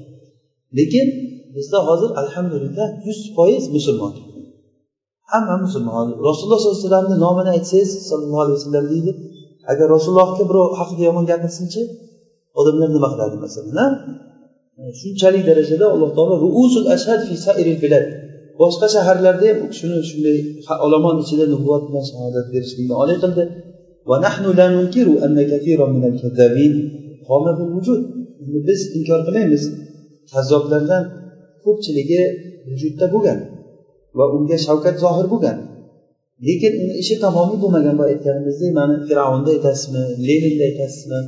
[0.77, 1.07] Lekin
[1.55, 4.13] bizda hozir alhamdulillah yuz foiz musulmon.
[5.31, 6.07] Hamma musulmon.
[6.27, 9.11] Rasululloh sollallohu alayhi vasallamni nomini aytsangiz sallallohu alayhi vasallam deydi
[9.71, 11.81] agar rasulullohga birov haqida yomon gapirsinchi
[12.59, 13.91] odamlar nima qiladi masalan
[14.99, 18.05] shunchalik darajada alloh taolo ruusul ashad fi sairil bilad.
[18.61, 20.37] Boshqa shaharlarda ham u kishini shunday
[20.85, 23.43] olomon ichida nubuvvat bilan shahodat berishlikni oliy qildi.
[28.67, 29.63] Biz inkor qilmaymiz.
[30.31, 31.03] Kazzoblardan
[31.63, 32.21] ko'pchiligi
[32.67, 33.39] vujudda bo'lgan
[34.17, 35.57] va unga shavkat zohir bo'lgan.
[36.47, 41.19] Lekin uni ishi tamomiy bo'lmagan boya aytganimizdek mana fir'avnda aytasizmi leninda aytasizmi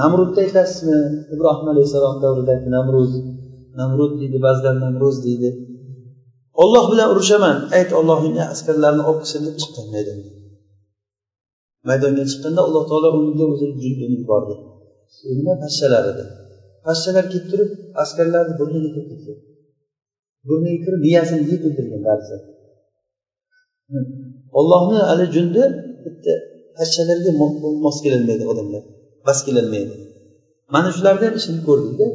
[0.00, 0.98] namrudni aytasizmi?
[1.34, 3.12] Ibrohim alayhissalom davridagi namruz
[3.80, 5.50] namrud deydi ba'zilar namruz deydi.
[6.62, 7.56] Olloh bilan urushaman.
[7.76, 10.30] Ayt ollohning askarlarini olib kelsin deb chiqqan maydonga
[11.88, 14.54] maydonga chiqqanda alloh taolo unga o'zini jundini yubordi
[15.38, 16.24] nima pashshalar edi?
[16.86, 17.70] Pashshalar kelib turib
[18.02, 19.38] askarlarni burniga kirib ketgan
[20.48, 22.36] burniga kirib miyasini yeb o'ldirgan barisi
[24.58, 25.62] ollohni hali jundi
[26.04, 26.32] bitta
[26.76, 27.30] pashshalarga
[27.84, 28.82] mos kelolmaydi odamlar.
[29.28, 29.94] Bas kelolmaydi
[30.74, 32.06] mana shularni ham ishini ko'rdikda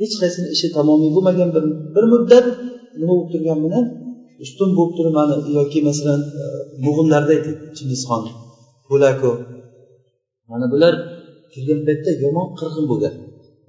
[0.00, 2.46] hech qaysini ishi tamomiy bo'lmagan bir bir muddat
[3.00, 3.84] nima bo'lib turgan bilan
[4.44, 6.44] ustun bo'lib turib mana yoki masalan e,
[6.84, 8.22] bo'g'inlarda mo'g'illarda aytaylik chingizxon
[8.90, 9.30] bo'lako
[10.50, 10.94] mana bular
[11.52, 13.14] kirgan paytda yomon qirg'in bo'lgan.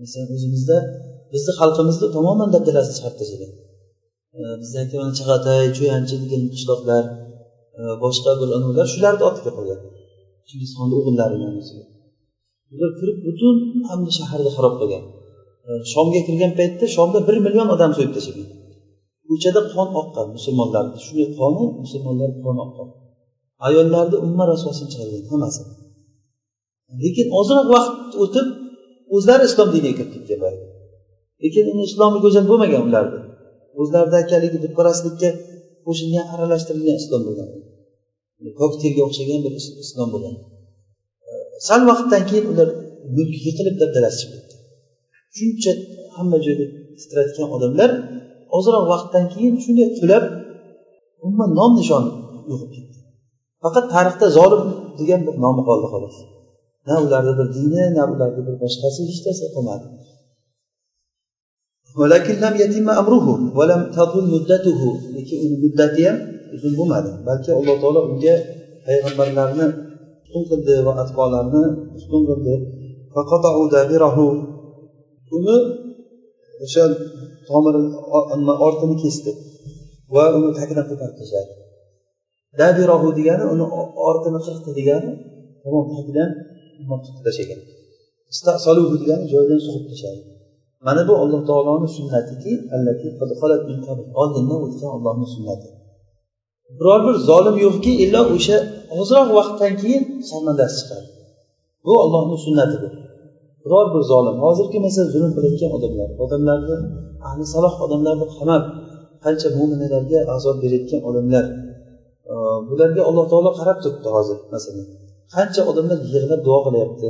[0.02, 0.78] Masalan o'zimizda
[1.34, 3.52] bizni xalqimizni tamoman dabdalasi chiqarib tashlagan.
[4.38, 7.04] E, Bizda aytgan chag'atay cho'yanchi degan qishloqlar
[7.80, 9.80] e, boshqa bir anavlar shularni ortiga qolgan.
[10.50, 11.38] Chingizxonni o'g'illari
[12.74, 13.56] ular kirib butun
[13.90, 15.04] hamma shaharni xarob qilgan.
[15.68, 18.48] E, Shomga kirgan paytda shomda bir million odam so'yib tashlagan
[19.30, 22.88] ko'chada qon oqqan musulmonlarni shunday qoni musulmonlar qoni oqqan.
[23.68, 25.62] Ayollarni umma rasvosini chiqargan hammasi
[27.04, 28.48] lekin ozroq vaqt o'tib
[29.16, 30.56] o'zlari islom diniga kirib ketgan
[31.44, 33.20] lekin endi islomi go'zal bo'lmagan ularni.
[33.82, 35.30] O'zlaridagi haligi butparastlikka
[35.86, 37.50] qo'shilgan aralashtirilgan islom bo'lgan.
[38.60, 39.54] Kokteylga o'xshagan bir
[39.86, 40.36] islom bo'lgan.
[41.68, 42.70] Sal vaqtdan keyin ular
[43.16, 44.56] mulk yiqilib dabdalasi chiqib ketdi
[45.38, 45.72] shuncha
[46.16, 46.66] hamma joyda
[47.00, 47.90] titratgan odamlar
[48.58, 50.24] ozroq vaqtdan keyin shunday qulab
[51.24, 52.12] umuman nom nishoni
[52.50, 52.98] yo'qolib ketdi.
[53.64, 54.64] Faqat tarixda zolim
[55.00, 56.16] degan bir nomi qoldi xolos.
[56.88, 59.86] Na ularni bir dini na ularni bir boshqasi hech narsa qolmadi.
[65.16, 66.18] Lekin uni muddati ham
[66.56, 67.10] uzun bo'lmadi.
[67.28, 68.34] Balki alloh taolo unga
[68.86, 69.68] payg'ambarlarni
[70.28, 71.64] ustun qildi va atbolarni
[71.98, 72.54] ustun qildi.
[75.38, 75.58] Uni
[76.66, 76.84] o'sha
[77.48, 77.82] tomiri
[78.68, 79.32] ortini kesdi
[80.16, 81.52] va uni tagidan ko'tarib tashladi.
[82.60, 83.66] Dabirohu degani uni
[84.10, 85.12] ortini qirqdi degani
[85.64, 86.30] tamom tagidan
[87.04, 87.60] qirqib tashlagan
[88.34, 90.22] istasoluhu degani joyidan suqib tashladi.
[90.88, 92.52] Mana bu alloh taoloni sunnatiki
[94.22, 95.68] oldindan o'tgan ollohni sunnati.
[96.80, 98.58] Biror bir zolim yo'qki illo o'sha
[99.00, 101.08] ozroq vaqtdan keyin sharmandasi chiqadi.
[101.86, 102.94] Bu ollohni sunnatidir.
[103.64, 106.76] Biror bir zolim hozirgi masalan zulm qilayotgan odamlar odamlarni
[107.28, 108.64] ahli saloh odamlarni qamab
[109.26, 111.46] qancha mo'minalarga azob berayotgan odamlar
[112.32, 112.34] e,
[112.70, 114.86] bularga alloh taolo qarab turibdi hozir masalan.
[115.36, 117.10] Qancha odamlar yig'lab duo qilyapti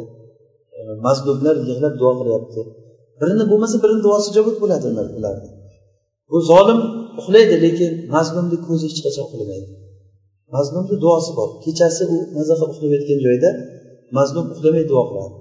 [0.78, 2.62] e, mazlumlar yig'lab duo qilyapti.
[3.20, 4.86] Birini bo'lmasa birini duosi ijobat bo'ladi
[5.20, 5.50] ularni.
[6.32, 6.80] Bu zolim
[7.20, 9.68] uxlaydi lekin mazlumni ko'zi hech qachon uxlamaydi.
[10.56, 11.50] Mazlumni duosi bor.
[11.64, 13.50] Kechasi u maza qilib uxlab yotgan joyda
[14.18, 15.36] mazlum uxlamay duo qiladi.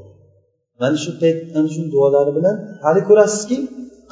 [0.81, 3.57] Mana shu payt mana shu duolari bilan hali ko'rasizki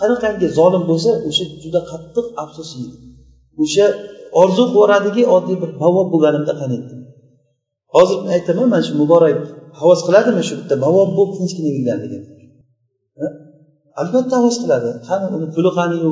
[0.00, 2.96] qanaqangi zolim bo'lsa o'sha juda qattiq afsus yeydi.
[3.62, 3.86] O'sha
[4.42, 6.94] orzu qilib yuboradiki oddiy bir bavob bo'lganimda qaniydi.
[7.96, 9.38] Hozir men aytaman mana shu muborak
[9.80, 12.18] havas qiladimi shu bitta bavob bo'lib tinchgina yurganligi
[14.00, 14.90] albatta havas qiladi.
[15.08, 16.10] Qani uni puli qaniyu?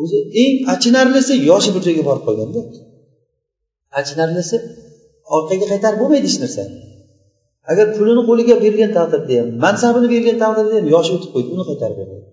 [0.00, 2.60] O'zi eng achinarlisi yoshi bir joyga borib qolganda
[4.00, 4.56] achinarlisi
[5.36, 6.62] orqaga qaytarib bo'lmaydi hech narsa.
[7.70, 11.96] Agar pulini qo'liga bergan taqdirda ham mansabini bergan taqdirda ham yoshi o'tib qo'ydi uni qaytarib
[12.00, 12.26] bo'lmaydi.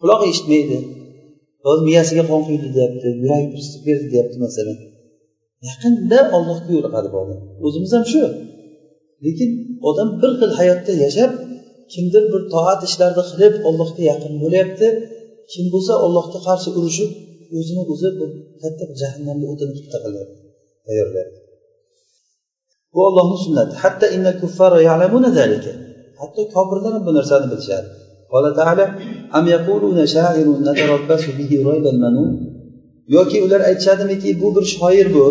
[0.00, 0.78] Quloq eshitmaydi.
[1.66, 4.78] Hozir miyasiga qon quyildi deyapti yuragi pриступ berdi deyapti masalan.
[5.68, 7.40] Yaqinda ollohga yo'liqadi bu odam.
[7.66, 8.22] O'zimiz ham shu.
[9.24, 9.50] Lekin
[9.88, 11.30] odam bir xil hayotda yashab
[11.92, 14.88] kimdir bir toat ishlarni qilib ollohga yaqin bo'lyapti.
[15.52, 17.10] kim bo'lsa ollohga qarshi urushib
[17.58, 18.30] o'zini o'zi bir
[18.62, 20.36] katta jahannamni o'tini bitta qilyapti
[20.86, 21.46] tayyorlayapti
[22.96, 23.74] bu ollohni sunnati.
[23.82, 24.06] Hatto
[26.20, 27.88] hatto kofirlar ham bu narsani bilishadi.
[33.16, 35.26] Yoki ular aytishadimiki bu bir shoir bu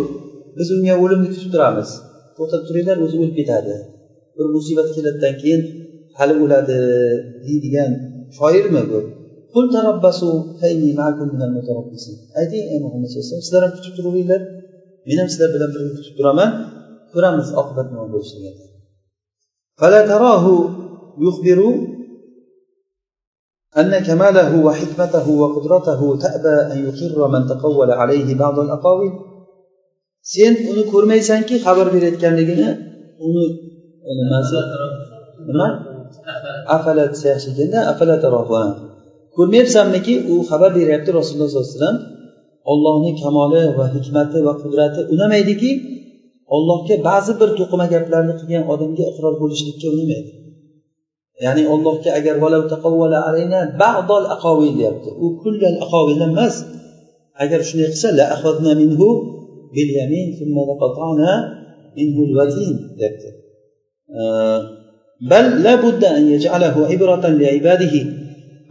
[0.58, 1.89] biz unga o'limni kutib turamiz.
[2.38, 3.75] To'xtab turinglar o'zi o'lib ketadi.
[4.38, 5.62] Bir musibat keladidan keyin
[6.17, 6.78] hali o'ladi
[7.45, 7.91] deydigan
[8.38, 8.99] shoirmi bu?
[12.40, 14.40] ayting ey muhammad sallallohu alayhi vasallam sizlar ham kutib turaveringlar
[15.07, 16.50] men ham sizlar bilan birga kutib turaman
[17.12, 18.64] ko'ramiz oqibat nima bo'lishligini
[23.81, 29.12] أن كماله وحكمته وقدرته تأبى أن يقر من تقول عليه بعض الأقاويل
[30.33, 32.68] sen uni ko'rmaysanki xabar berayotganligini
[33.26, 33.46] uni
[34.18, 34.59] nimasi
[35.48, 35.68] nima
[36.76, 38.14] afala desa yaxshi ekanda afala
[39.38, 41.98] ko'rmayapsanmiki u xabar beryapti rasululloh sollallohu alayhi vasallam
[42.71, 45.71] ollohni kamoli va hikmati va qudrati unamaydiki
[46.56, 50.32] ollohga ba'zi bir to'qima gaplarni qilgan odamga iqror bo'lishlikka unamaydi.
[51.45, 52.36] Ya'ni ollohga agar
[54.80, 55.10] deyapti.
[55.24, 56.56] U kullal aqovil emas.
[57.43, 58.26] Agar shunday qilsa la
[58.82, 59.08] minhu
[59.76, 61.32] bil yamin thumma laqata'na
[61.98, 63.30] minhu al watin deyapti.
[65.32, 68.02] Bal la budda an yaj'alahu ibratan li ibadihi.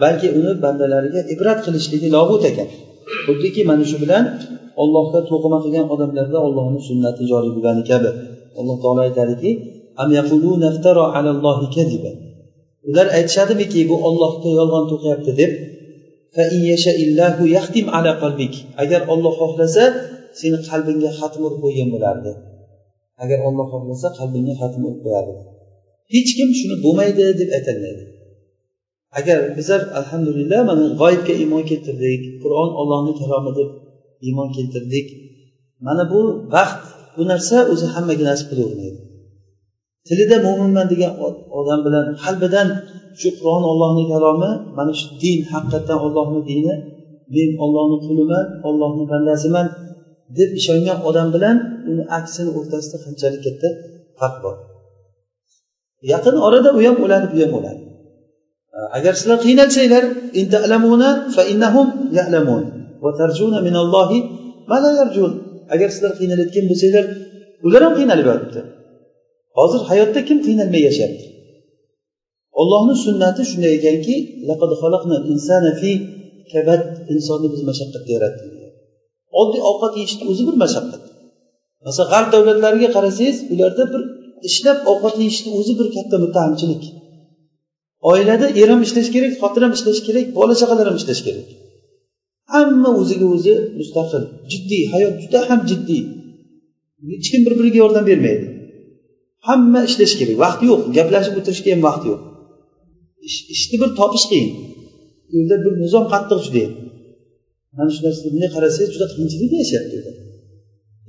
[0.03, 2.69] Balki uni bandalariga ibrat qilishligi lobut ekan.
[3.27, 4.25] Xuddiki mana shu bilan
[4.83, 8.11] ollohga to'qima qilgan odamlarda ollohni sunnati joriy bo'lgani kabi.
[8.61, 9.51] Alloh taolo aytadiki
[12.89, 15.53] ular aytishadimiki bu ollohga yolg'on to'qiyapti deb.
[18.83, 19.85] Agar olloh xohlasa
[20.41, 22.33] seni qalbingga xatm urib qo'ygan bo'lardi.
[23.23, 25.35] Agar olloh xohlasa qalbingga xatm urib qo'yardi.
[26.15, 28.05] Hech kim shuni bo'lmaydi deb aytolmaydi.
[29.19, 33.71] Agar bizlar alhamdulillah mana g'oyibga iymon keltirdik qur'on ollohni kalomi deb
[34.27, 35.07] iymon keltirdik
[35.87, 36.21] mana bu
[36.55, 36.83] baxt
[37.17, 39.01] bu narsa o'zi hammaga nasib qilavermaydi
[40.07, 41.13] tilida mo'minman degan
[41.59, 42.69] odam bilan qalbidan
[43.21, 46.75] shu qur'on ollohni kalomi mana shu din haqiqatdan ollohni dini
[47.35, 49.67] men ollohni quliman ollohni bandasiman
[50.39, 51.57] deb ishongan odam bilan
[51.91, 53.69] uni aksini o'rtasida qanchalik katta
[54.19, 54.57] farq bor?
[56.13, 57.84] Yaqin orada u ham o'ladi bu ham o'ladi
[58.97, 60.05] agar sizlar qiynalsanglar
[65.75, 67.05] agar sizlar qiynalayotgan bo'lsanglar
[67.67, 68.61] ular ham qiynalib yotibdi.
[69.59, 71.27] Hozir hayotda kim qiynalmay yashayapti?
[72.61, 74.15] Ollohni sunnati shunday ekanki
[77.15, 78.51] insonni biz mashaqqatda yaratdik.
[79.41, 81.03] Oddiy ovqat yeyishni o'zi bir mashaqqat.
[81.87, 84.03] Masalan g'arb davlatlariga qarasangiz ularda bir
[84.49, 86.83] ishlab ovqat yeyishni o'zi bir katta muttahamchilik
[88.11, 91.47] oilada er ham ishlashi kerak xotin ham ishlashi kerak bola chaqalar ham ishlashi kerak.
[92.55, 96.03] Hamma o'ziga o'zi mustaqil jiddiy hayot juda ham jiddiy.
[97.13, 98.47] Hech kim bir biriga yordam bermaydi.
[99.49, 102.21] Hamma ishlashi kerak vaqt yo'q gaplashib o'tirishga ham vaqt yo'q.
[103.57, 104.51] Ishni bir topish qiyin.
[105.37, 106.75] Uyda bir nizom qattiq judayam
[107.77, 109.97] mana shu narsa bunday qarasangiz juda qiyinchilikda yashayapti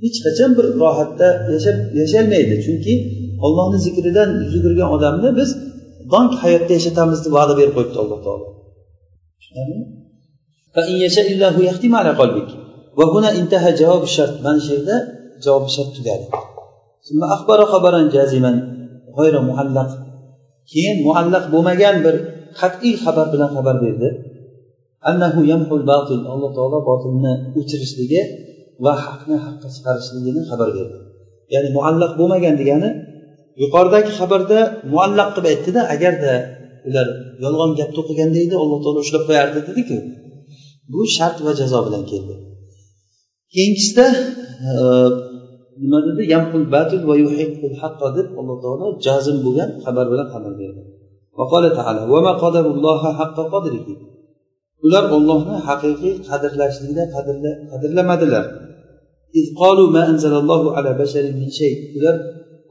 [0.02, 2.94] hech qachon bir rohatda yashab yasholmaydi chunki
[3.46, 5.50] ollohni zikridan yuz o'girgan odamni biz
[6.12, 8.46] donk hayotda yashatamiz deb va'da berib qo'yibdi alloh taolo.
[14.46, 14.96] Mana shu yerda
[15.44, 16.26] javob shart tugadi.
[20.72, 22.14] Keyin muallaq bo'lmagan bir
[22.60, 24.08] qat'iy xabar bilan xabar berdi.
[25.10, 26.20] Annahu yamhul batil.
[26.32, 28.22] Alloh taolo botilni o'chirishligi
[28.84, 30.98] va haqni haqqa chiqarishligini xabar berdi.
[31.54, 32.90] Ya'ni muallaq bo'lmagan degani
[33.62, 34.58] yuqoridagi xabarda
[34.92, 36.34] muallaq qilib aytdida agarda
[36.88, 37.06] ular
[37.44, 39.96] yolg'on gap to'qiganda edi alloh taolo ushlab qo'yardi dediku
[40.92, 42.34] bu shart va jazo bilan keldi.
[43.54, 44.06] Keyingisida
[44.68, 44.70] e,
[45.82, 46.22] nima dedi?
[46.34, 50.82] Yamqul batil va yuhiqqul haqqo deb alloh taolo jazm bo'lgan xabar bilan xabar berdi.
[54.86, 57.04] Ular ollohni haqiqiy qadrlashlikda
[57.70, 58.44] qadrlamadilar.
[61.98, 62.16] Ular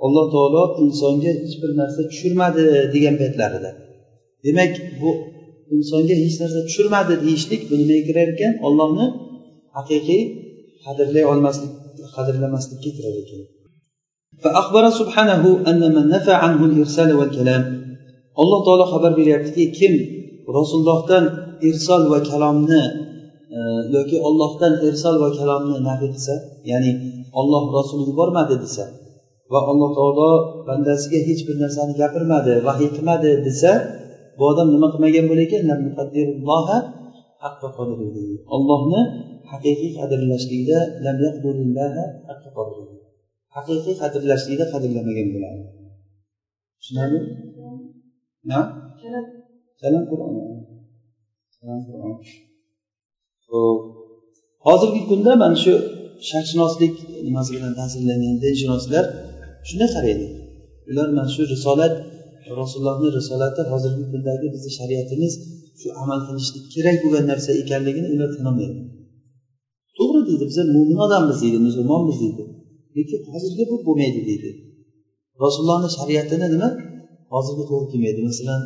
[0.05, 3.71] alloh taolo insonga hech bir narsa tushirmadi degan paytlarida
[4.45, 5.11] demak bu
[5.77, 9.07] insonga hech narsa tushirmadi deyishlik bu nimaga kirar ekan ollohni
[9.77, 10.23] haqiqiy
[10.85, 11.73] qadrlay olmaslik
[12.17, 13.43] qadrlamaslikka kirar ekan
[14.45, 17.63] فأخبر سبحانه أن من نفى عنه الإرسال والكلام
[18.43, 19.93] alloh taolo xabar beryaptiki kim
[20.57, 21.25] rasulullohdan
[21.69, 22.83] irsol va kalomni
[23.57, 23.59] e,
[23.97, 26.35] yoki ollohdan irsol va kalomni nafiy qilsa
[26.71, 26.93] ya'ni
[27.41, 28.85] olloh rasul yubormadi desa
[29.54, 30.30] va alloh taolo
[30.68, 33.72] bandasiga hech bir narsani gapirmadi vahiy qilmadi desa
[34.38, 35.64] bu odam nima qilmagan bo'lar ekan?
[38.56, 39.02] Ollohni
[39.52, 40.78] haqiqiy qadrlashlikda
[43.56, 45.62] haqiqiy qadrlashlikda qadrlamagan bo'ladi.
[46.80, 47.20] Tushunarli?
[49.82, 50.34] Salam qur'on.
[53.50, 53.80] Ho'p
[54.68, 55.74] hozirgi kunda mana shu
[56.30, 56.96] sharqshunoslik
[57.28, 59.06] nimasi bilan ta'sirlangan dinshunoslar
[59.68, 60.26] shunday qaraydi.
[60.90, 61.94] Ular mana shu risolat
[62.60, 65.34] rasulullohni risolati hozirgi kundagi bizni shariatimiz
[65.80, 68.80] shu amal qilishlik kerak bo'lgan narsa ekanligini ular tan olmaydi
[69.98, 72.44] to'g'ri deydi biz mo'min odammiz deydi musulmonmiz deydi.
[72.98, 74.50] Lekin hozirgi bu bo'lmaydi deydi.
[75.44, 76.70] Rasulullohni shariatini nima?
[77.34, 78.22] Hozirgi to'g'ri kelmaydi.
[78.30, 78.62] Masalan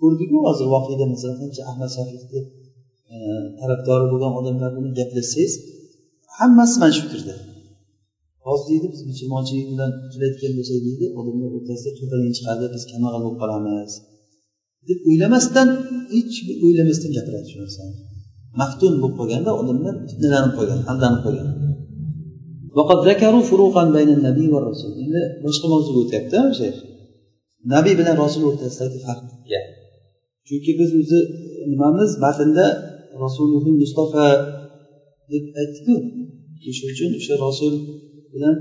[0.00, 2.40] ko'rdikku hozir voqeda masalan qancha ahmad shafiyni
[3.14, 3.16] e,
[3.60, 5.52] tarafdori bo'lgan odamlar bilan gaplashsangiz
[6.38, 7.34] hammasi mana shu fikrda
[8.46, 13.38] hozir deydi biz musulmonchilik bilan uchrayotgan bo'lsak deydi odamlar o'rtasida to'polon chiqadi biz kambag'al bo'lib
[13.42, 13.92] qolamiz.
[14.88, 15.68] Deb o'ylamasdan
[16.14, 16.34] hech
[16.66, 17.94] o'ylamasdan gapiradi shu narsani.
[18.60, 21.48] Maftun bo'lib qolganda odamlar fitnalanib qolgan aldanib qolgan.
[25.04, 26.68] Endi boshqa mavzuga o'tyapti o'sha
[27.74, 29.60] nabiy bilan rasul o'rtasidagi farqga
[30.46, 31.20] chunki biz o'zi
[31.70, 32.10] nimamiz?
[32.24, 32.66] Matnda
[33.24, 34.26] rasululloh mustafa
[35.32, 35.94] deb aytdiku.
[36.62, 37.74] Shuning uchun o'sha rasul
[38.36, 38.54] bilan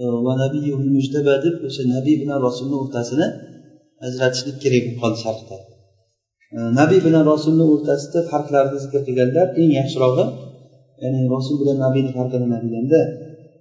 [0.00, 0.66] e, va nabiy
[0.96, 3.26] mujtaba deb o'sha nabiy bilan rasulni o'rtasini
[4.06, 5.56] ajratishlik kerak bo'lib qoldi sharhda
[6.56, 10.26] e, nabiy bilan rasulni o'rtasida farqlarni zikr qilganlar eng yaxshirog'i
[11.02, 13.00] ya'ni rasul bilan nabiyni farqi nima deganda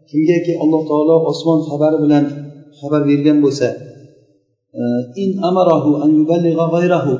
[0.09, 2.23] kimgaki alloh taolo osmon xabari bilan
[2.79, 3.67] xabar bergan bo'lsa
[4.79, 4.81] e,
[5.23, 7.13] in amarahu an g'ayrahu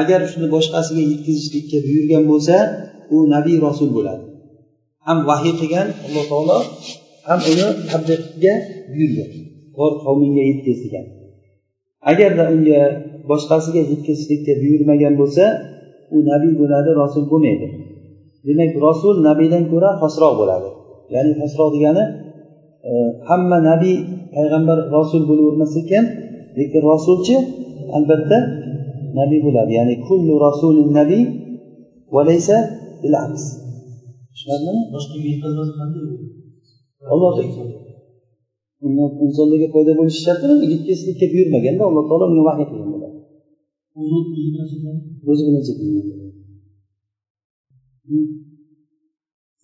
[0.00, 2.56] agar shuni boshqasiga yetkazishlikka buyurgan bo'lsa
[3.14, 4.24] u nabiy rasul bo'ladi.
[5.06, 6.58] Ham vahiy qilgan alloh taolo
[7.26, 8.54] ham uni tabliqga
[8.92, 9.30] buyurgan
[9.78, 11.06] bor qavmingga yetkiz degan
[12.10, 12.80] agarda unga
[13.30, 15.44] boshqasiga yetkazishlikka buyurmagan bo'lsa
[16.14, 17.66] u nabiy bo'ladi rasul bo'lmaydi.
[18.46, 20.68] Demak rasul nabiydan ko'ra xosroq bo'ladi.
[21.14, 22.04] Ya'ni xosroq degani
[22.90, 22.92] e,
[23.28, 23.96] hamma nabiy
[24.34, 26.04] payg'ambar rasul bo'lavermas ekan
[26.58, 27.36] lekin rasulchi
[27.96, 28.38] albatta
[29.18, 29.70] nabiy bo'ladi.
[29.78, 31.22] Ya'ni kullu rasulin nabiy
[32.14, 32.56] valaysa
[33.02, 33.44] bil aks.
[34.32, 34.82] Tushunarlimi?
[37.12, 37.32] Olloh
[39.26, 43.16] insonlarga foyda bo'lishi shart emas yetkazishlikka buyurmaganda alloh taolo unga vahiy qilgan bo'ladi.
[45.30, 46.04] O'zi bilan cheklangan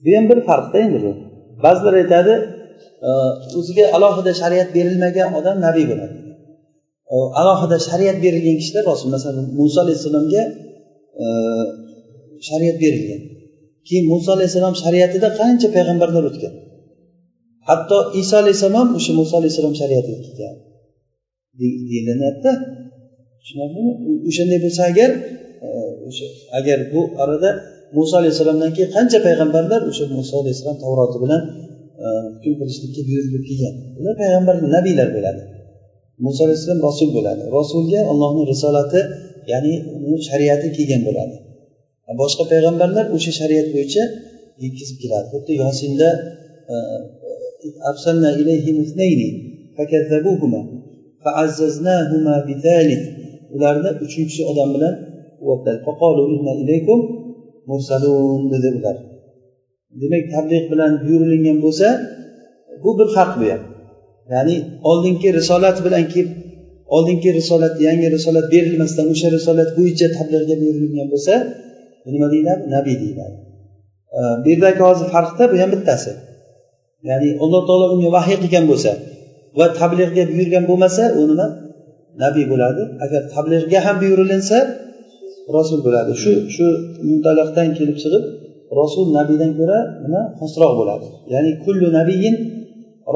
[0.05, 1.13] bu ham bir farqda endi bu.
[1.65, 2.35] Ba'zilar aytadi
[3.09, 3.11] e,
[3.59, 6.17] o'ziga alohida shariat berilmagan odam nabiy bo'ladi.
[7.13, 10.43] E, alohida shariat berilgan kishilar rasul masalan muso alayhissalomga
[11.23, 11.25] e,
[12.49, 13.21] shariat berilgan.
[13.89, 16.55] Keyin muso alayhissalom shariatida qancha payg'ambarlar o'tgan
[17.69, 20.55] hatto iso alayhissalom ham o'sha muso alayhissalom shariatiga kelgan
[21.59, 22.51] deyilyapti
[23.41, 23.93] tushunarlimi?
[24.29, 25.11] O'shanday bo'lsa agar
[25.67, 25.69] e,
[26.09, 26.27] o'sha
[26.59, 27.51] agar bu orada
[27.97, 31.43] muso alayhissalomdan keyin qancha payg'ambarlar o'sha muso alayhissalom tavroti bilan
[32.05, 33.75] e, hukm qilishlikka buyurilib kelgan?
[34.01, 35.43] Ular payg'ambar nabiylar bo'ladi.
[36.27, 37.43] Muso alayhissalom rasul bo'ladi.
[37.59, 39.01] Rasulga allohni risolati
[39.53, 39.75] ya'ni
[40.07, 41.37] uni shariati kelgan bo'ladi.
[42.23, 44.03] Boshqa payg'ambarlar o'sha shariat bo'yicha
[44.65, 45.27] yetkazib keladi.
[45.33, 46.09] Xuddi yosinda
[46.73, 46.75] e,
[47.67, 47.71] e,
[53.55, 54.95] ularni uchinchi odam bilan
[57.71, 58.97] mursalun dedi ular
[60.01, 61.87] demak tabliq bilan buyurilingan bo'lsa
[62.83, 63.63] bu bir farq bu ham
[64.33, 64.57] ya'ni
[64.91, 66.31] oldingi risolat bilan kelib
[66.97, 71.35] oldingi risolat yangi risolat berilmasdan o'sha risolat bo'yicha tabliqga buyurilgan bo'lsa
[72.15, 73.37] nima deyiladi nabiy deyiladi
[74.43, 76.11] bu yerdagi hozir farqda bu ham bittasi
[77.09, 78.93] ya'ni alloh taolo unga vahiy qilgan bo'lsa
[79.59, 81.47] va tabliğga buyurgan bo'lmasa u nima?
[82.25, 82.83] Nabiy bo'ladi.
[83.05, 84.59] Agar tabliğga ham buyurilinsa
[85.57, 86.13] rasul bo'ladi.
[86.23, 86.67] Shu shu
[87.09, 88.25] muntaloqdan kelib chiqib
[88.81, 90.23] rasul nabiydan ko'ra nima?
[90.41, 91.07] Xosroq bo'ladi.
[91.33, 92.35] Ya'ni kullu nabiyin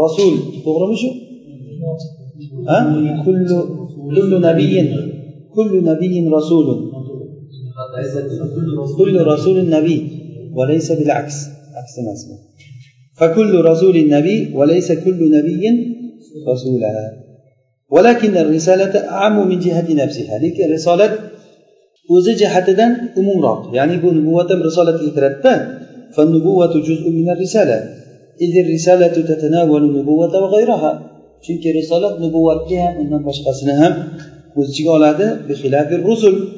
[0.02, 0.34] rasul.
[0.64, 1.10] To'g'rimi shu?
[3.24, 3.58] Kullu
[4.14, 4.86] kullu nabiyin
[5.54, 6.78] kullu nabiyin rasulun.
[8.98, 10.00] Kullu rasulun nabiy.
[10.56, 11.36] Va laysa bil aks.
[11.80, 12.20] Aksi emas
[13.18, 15.62] فكل رسول نبي وليس كل نبي
[16.48, 17.12] رسولا.
[17.90, 20.38] ولكن الرسالة أعم من جهة نفسها.
[20.38, 21.18] لك الرسالة
[22.10, 22.68] وزي جهة
[23.18, 25.66] أمورا، يعني بو نبوة رسالة الكرتة
[26.16, 27.88] فالنبوة جزء من الرسالة.
[28.40, 31.10] إذ الرسالة تتناول النبوة وغيرها.
[31.42, 33.94] شنك الرسالة نبوة لها إن مش أسنهم
[35.48, 36.48] بخلاف الرسل.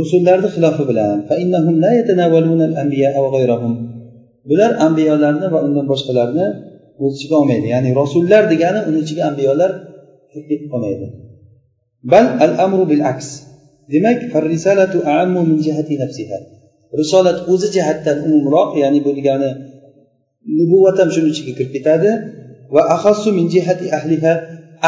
[0.00, 1.22] رسل لا خلاف بلان.
[1.28, 3.93] فإنهم لا يتناولون الأنبياء وغيرهم.
[4.48, 6.46] Bular ambiyolarni va undan boshqalarni
[7.02, 7.66] o'z ichiga olmaydi.
[7.74, 9.70] Ya'ni rasullar degani uni ichiga ambiyolar
[10.30, 11.06] kirib ketib qolmaydi
[12.12, 13.28] bal al amru bil aks
[13.92, 14.18] demak
[14.52, 16.38] risolatu aammu min jihati nafsiha.
[17.00, 19.50] Risolat o'zi jihatdan umumroq ya'ni bu degani
[20.58, 22.10] nubuvat ham shuni ichiga kirib ketadi.
[22.74, 24.34] Va ahassu min jihati ahliha.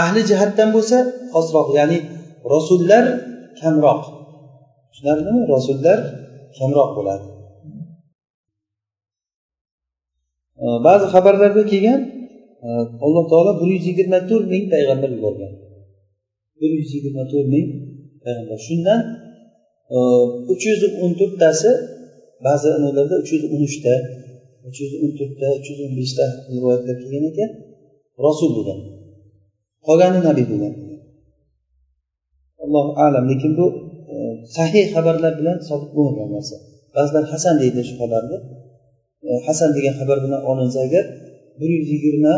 [0.03, 0.99] Ahli jihatdan bo'lsa
[1.33, 1.99] xosroq ya'ni
[2.55, 3.05] rasullar
[3.61, 4.03] kamroq.
[4.91, 5.41] Tushunarlimi?
[5.55, 5.99] Rasullar
[6.59, 7.27] kamroq bo'ladi.
[10.87, 12.01] Ba'zi xabarlarda kelgan
[12.67, 12.69] e,
[13.05, 15.53] alloh taolo bir yuz yigirma to'rt ming payg'ambar yuborgan.
[16.61, 17.67] Bir yuz yigirma to'rt ming
[18.25, 18.59] payg'ambar.
[18.67, 19.01] Shundan
[19.95, 19.99] e,
[20.53, 21.71] uch yuz o'n to'rttasi
[22.47, 23.95] ba'zi nimalarda uch yuz o'n uchta
[24.69, 27.51] uch yuz o'n to'rtta uch yuz o'n beshta rivoyatlar kelgan ekan
[28.27, 28.79] rasul bo'lgan
[29.87, 30.75] qolgani nabiy bo'lgan.
[32.65, 33.67] Allohu alam lekin bu
[34.13, 34.15] e,
[34.57, 36.57] sahih xabarlar bilan sobit bo'lmagan narsa.
[36.97, 38.39] Ba'zilar hasan deydi shu xabarni.
[39.25, 41.05] E, hasan degan xabar bilan olinsa agar
[41.61, 42.35] bir yuz yigirma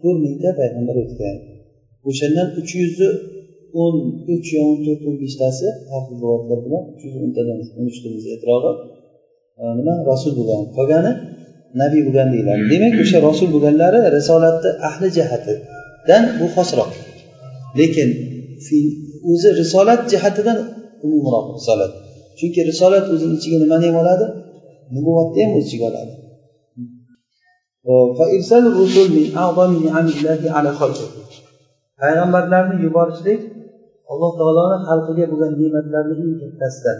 [0.00, 1.36] to'rt mingta payg'ambar o'tgan.
[2.08, 3.08] O'shandan uch yuzi
[3.82, 3.94] o'n
[4.34, 5.66] uch yo o'n to'rt o'n beshtasi
[6.12, 8.72] rivoyatlar bilan uch yuz o'ntadan o'n uchtamiz e'tirog'i
[9.60, 9.94] e, nima?
[10.10, 10.62] Rasul bo'lgan.
[10.76, 11.12] Qolgani
[11.82, 12.62] nabiy bo'lgan deyiladi.
[12.72, 16.90] Demak o'sha rasul bo'lganlari risolatni ahli jihatidan bu xosroq.
[17.78, 18.08] Lekin
[19.30, 20.58] o'zi risolat jihatidan
[21.06, 21.92] umumroq risolat.
[22.38, 24.26] Chunki risolat o'zini ichiga nimani ham oladi?
[24.94, 26.14] Nubuvatni ham o'z ichiga oladi
[32.00, 33.40] payg'ambarlarni yuborishlik
[34.12, 36.98] alloh taoloni xalqiga bo'lgan ne'matlarni eng kattasidan.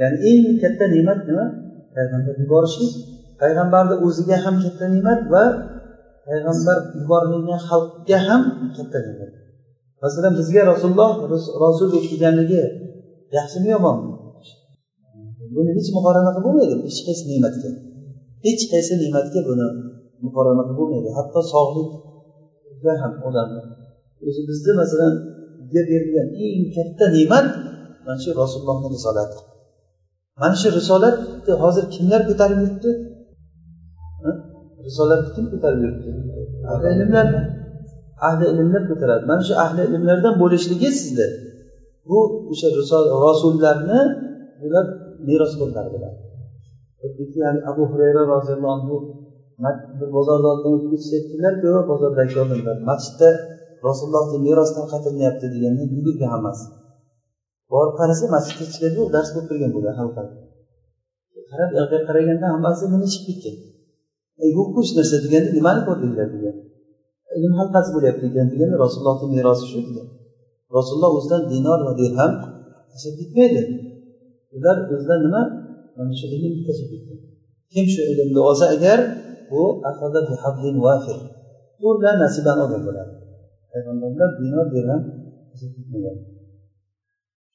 [0.00, 1.46] Ya'ni eng katta ne'mat nima?
[1.94, 2.92] Payg'ambar yuborishlik
[3.40, 5.44] payg'ambarni o'ziga ham katta ne'mat va
[6.26, 8.42] payg'ambar yuborilgan xalqga ham
[8.76, 9.32] katta ne'mat.
[10.02, 11.12] Masalan bizga rasululloh
[11.64, 12.62] rasul bo'lib kelganligi
[13.36, 14.25] yaxshimi yomonmi
[15.54, 16.74] buni hech muqorana qilib bo'lmaydi.
[16.86, 17.70] Hech qaysi ne'matga.
[18.46, 19.66] Hech qaysi ne'matga buni
[20.24, 21.08] muqorana qilib bo'lmaydi.
[21.18, 23.62] Hatto sog'likga ham odamni
[24.28, 25.12] o'zi bizni masalan
[25.58, 27.46] bizga berilgan eng katta ne'mat
[28.04, 29.36] mana shu rasulullohni risolati.
[30.40, 32.90] Mana shu risolatni hozir kimlar ko'tarib yuribdi?
[34.88, 36.08] Risolatni kim ko'tarib yuribdi?
[36.72, 37.26] Ahli ilmlar.
[38.28, 39.22] Ahli ilmlar ko'taradi.
[39.30, 41.28] Mana shu ahli ilmlardan bo'lishligi sizni
[42.08, 42.18] bu
[42.52, 42.68] o'sha
[43.26, 44.00] rasullarni
[44.60, 44.86] bular
[45.28, 46.14] meros ko'tardilar.
[47.42, 48.94] Yani abu hurayra roziyallohu anhu
[49.98, 53.28] bir bozorda o'tib aytdilarku bozordagi odamlar masjidda
[53.86, 56.66] rasulullohni meros tarqatilyapti deganda yugurdi hammasi.
[57.72, 60.22] Borib qarasa masjidni ichida yo'q dars bo'lib turgan bo'lgan halqa
[61.50, 63.56] qarab u yoqqa qaraganda hammasi nima chiqib ketgan.
[64.56, 66.56] Yo'qku hech narsa deganda nimani ko'rdinglar degan.
[67.38, 70.06] Ilm halqasi bo'lyapti ekan deganda rasulullohni merosi shu degan.
[70.76, 72.32] Rasululloh o'zidan dinor va dirham
[72.90, 73.62] tashlab ketmaydi.
[74.56, 75.42] Ular o'zidan nima?
[75.96, 77.18] Mana shu ilm tashlab ketgan
[77.72, 78.98] kim shu ilmni olsa agar
[79.50, 79.62] bu
[81.80, 83.12] to'rtta nasibani olgan bo'ladi.
[83.70, 85.02] Payg'ambarlar dinor dirham
[85.58, 86.16] ketmagan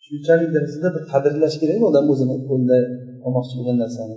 [0.05, 2.77] shunchalik darajada bir qadrlash kerak odam o'zini qo'lida
[3.25, 4.15] olmoqchi bo'lgan narsani.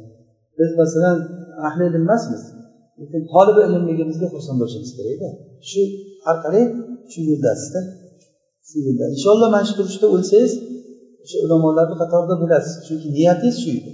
[0.59, 1.17] Biz masalan
[1.69, 2.43] ahli ilm emasmiz.
[3.01, 5.29] Lekin tolibi ilmligimizga xursand bo'lishimiz kerakda
[5.71, 5.83] shu
[6.31, 6.63] orqali
[7.13, 7.81] shu yo'ldasizda
[8.69, 9.05] shu yo'lda.
[9.15, 10.53] Inshaalloh mana shu turishda o'lsangiz
[11.25, 12.75] o'sha ulamolarni qatorida bo'lasiz.
[12.87, 13.93] Chunki niyatingiz shu edi.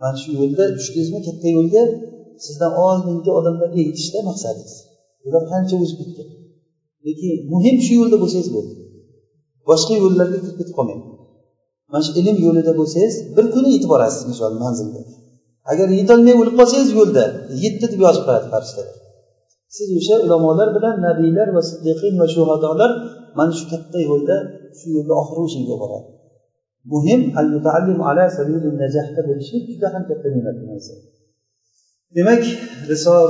[0.00, 1.82] Mana shu yo'lda tushdingizmi katta yo'lga
[2.44, 4.74] sizdan oldingi odamlarga yetishda maqsadingiz.
[5.26, 6.28] Ular qancha o'zib ketgan?
[7.06, 8.74] Lekin muhim shu yo'lda bo'lsangiz bo'ldi.
[9.70, 11.02] Boshqa yo'llarga kirib ketib qolmang.
[11.90, 15.02] Mana shu ilm yo'lida bo'lsangiz bir kuni yetib borasiz inshaalloh manzilga.
[15.72, 17.24] Agar yetolmay o'lib qolsangiz yo'lda
[17.64, 18.96] yetdi deb yozib qo'yadi farishtalar.
[19.76, 22.90] Siz o'sha ulamolar bilan nabiylar va siddiqin va shuhadolar
[23.38, 24.36] mana shu katta yo'lda
[24.78, 26.13] shu yo'lda oxiri o'shaga boradi.
[26.92, 28.24] Muhim al mutaallim ala
[28.82, 30.94] najahda bo'lishlik juda ham katta ne'mat narsa
[32.16, 32.42] demak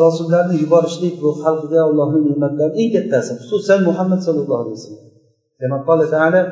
[0.05, 5.13] rasullarni yuborishlik bu xalqiga allohni ne'matlari eng kattasi xususan muhammad sallallohu alayhi vasallam
[5.61, 6.43] كما قال تعالى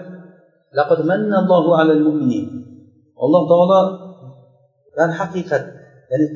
[0.79, 2.47] لقد من الله على المؤمنين
[3.25, 3.81] alloh taolo
[4.99, 5.65] ya'ni haqiqat
[6.11, 6.27] ya'ni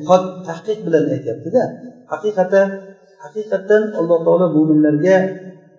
[0.47, 1.63] tahqiq bilan aytyaptida
[2.11, 2.61] haqiqatda
[3.23, 5.17] haqiqatdan alloh taolo mo'minlarga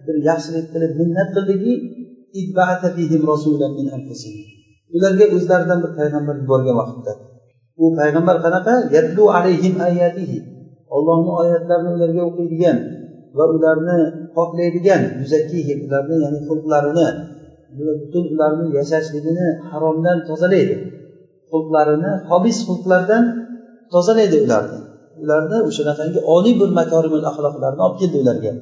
[0.07, 1.73] bir yaxshilik qilib minnat qildiki
[4.97, 7.13] ularga o'zlaridan bir payg'ambar yuborgan vaqtda.
[7.83, 8.75] U payg'ambar qanaqa?
[8.97, 10.39] Yatlu alayhim ayatihi.
[10.97, 12.77] Ollohni oyatlarini ularga o'qiydigan
[13.39, 13.99] va ularni
[14.37, 17.07] poklaydigan yuzakkihim ularni ya'ni xulqlarini
[18.01, 20.77] butun ularni yashashligini haromdan tozalaydi.
[21.53, 23.25] Xulqlarini hobis xulqlardan
[23.93, 24.79] tozalaydi ularni
[25.23, 28.53] ularni o'shanaqangi oliy bir makorimul axloqlarni olib keldi ularga.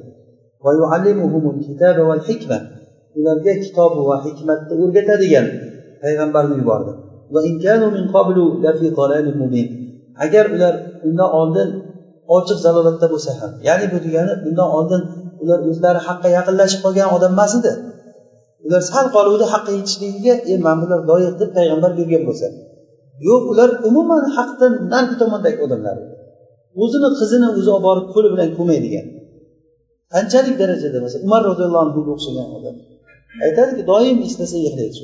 [3.19, 5.45] Ularga kitob va hikmatni o'rgatadigan
[6.03, 6.91] payg'ambarni yubordi.
[10.25, 10.73] Agar ular
[11.07, 11.69] undan oldin
[12.35, 15.01] ochiq zalolatda bo'lsa ham ya'ni bu degani undan oldin
[15.43, 17.71] ular o'zlari haqqa yaqinlashib qolgan odam emas edi.
[18.65, 22.47] Ular sal qoluvdi haqqa yetishligiga e mana bular loyiq deb payg'ambar bergan bo'lsa.
[23.27, 26.13] Yo'q ular umuman haqdan narigi tomondagi odamlar edi.
[26.83, 29.05] O'zini qizini o'zi olib borib qo'li bilan ko'maydigan.
[30.13, 30.97] Qanchalik darajada?
[31.05, 32.75] Masalan umar roziyallohu anhuga o'xshagan odam.
[33.45, 34.95] Aytadiki doim eslasa yig'laydi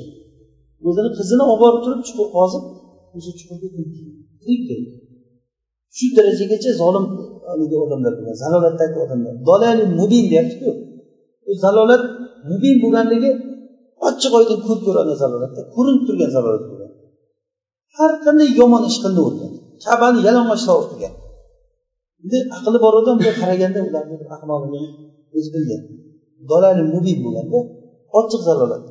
[0.88, 2.62] o'zini qizini olib borib turib chuqur qozib
[3.16, 3.68] o'sha chuqurga
[5.96, 7.04] shu darajagacha zolim
[7.48, 9.34] haligi odamlar bo'lgan zalolatdagi odamlar.
[9.48, 10.70] Dolali mubin deyaptiku.
[11.50, 12.02] U zalolat
[12.50, 13.30] mubin bo'lganligi
[14.08, 16.90] ochiq oydin ko'p ko'radi zalolatda ko'rinib turgan zalolat bo'lgan.
[17.96, 19.52] Har qanday yomon ish qilinavergan
[19.84, 21.14] kabani yalang'ochlab o'qigan
[22.22, 24.88] endi aqli bor odam bunday qaraganda ularni ahmoqligini
[25.36, 25.82] o'zi bilgan.
[26.50, 27.58] Dolali mubin bo'lganda
[28.18, 28.84] ochiq zalolat.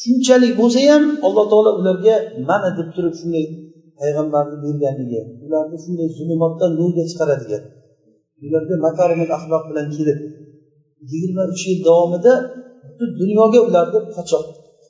[0.00, 2.14] Shunchalik bo'lsa ham alloh taolo ularga
[2.48, 3.44] mana deb turib shunday
[4.00, 7.62] payg'ambarni berganligi ularni shunday zulmatdan nurga chiqaradigan
[8.46, 10.18] ularga makarimul axloq bilan kelib
[11.10, 12.32] yigirma uch yil davomida
[12.84, 14.44] butun dunyoga ularni qochoq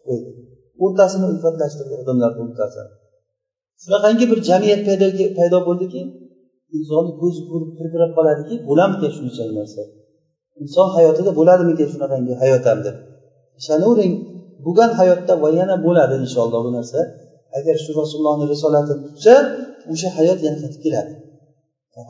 [0.07, 0.31] qo'ydi.
[0.85, 2.91] O'rtasini ulfatlashtirdi odamlarni o'rtasini
[3.83, 4.81] shunaqangi bir jamiyat
[5.39, 6.01] paydo bo'ldiki
[6.77, 9.83] insonni ko'zi ko'rib pirpirab qoladiki bo'lamidi shunchalik narsa.
[10.63, 12.97] Inson hayotida bo'ladimikan shunaqangi hayot ham deb.
[13.61, 14.15] Ishonavering
[14.65, 16.99] bo'lgan hayotda va yana bo'ladi inshaalloh bu narsa.
[17.59, 19.35] Agar shu rasulullohni risolatini tutsa
[19.93, 21.13] o'sha hayot yana qaytib keladi.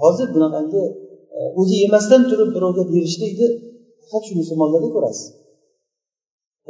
[0.03, 0.83] Hozir bunaqangi
[1.37, 3.49] e, o'zi yemasdan turib birovga berishlikni
[4.01, 5.27] faqat shu musulmonlarda ko'rasiz.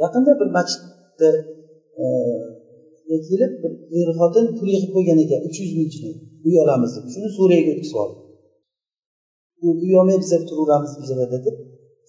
[0.03, 1.29] Yaqinda bir masjidda
[2.01, 2.05] e,
[3.27, 6.15] kelib bir er xotin pul yig'ib qo'ygan ekan uch yuz ming chinik
[6.47, 7.05] uy olamiz deb.
[7.13, 8.17] Shuni suriyaga o'tkazib oldi.
[9.85, 11.55] Uy olmaymiz deb turaveramiz ijarada deb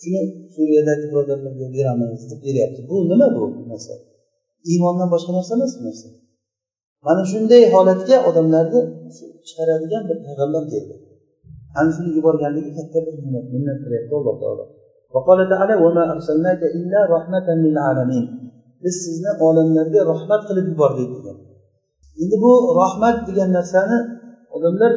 [0.01, 0.21] shuni
[0.55, 2.81] suriyadagi birodarlarga beramiz deb beryapti.
[2.91, 3.95] Bu nima bu narsa?
[4.71, 6.09] Iymondan boshqa narsa emas bu narsa.
[7.07, 8.81] Mana shunday holatga odamlarni
[9.47, 10.95] chiqaradigan bir payg'ambar keldi.
[11.79, 14.65] Ana shuni yuborganligi katta bir minnat minnat qilyapti alloh taolo.
[18.85, 21.37] Biz sizni olamlarga rahmat qilib yubordik degan.
[22.23, 23.99] Endi bu rahmat degan narsani
[24.57, 24.93] odamlar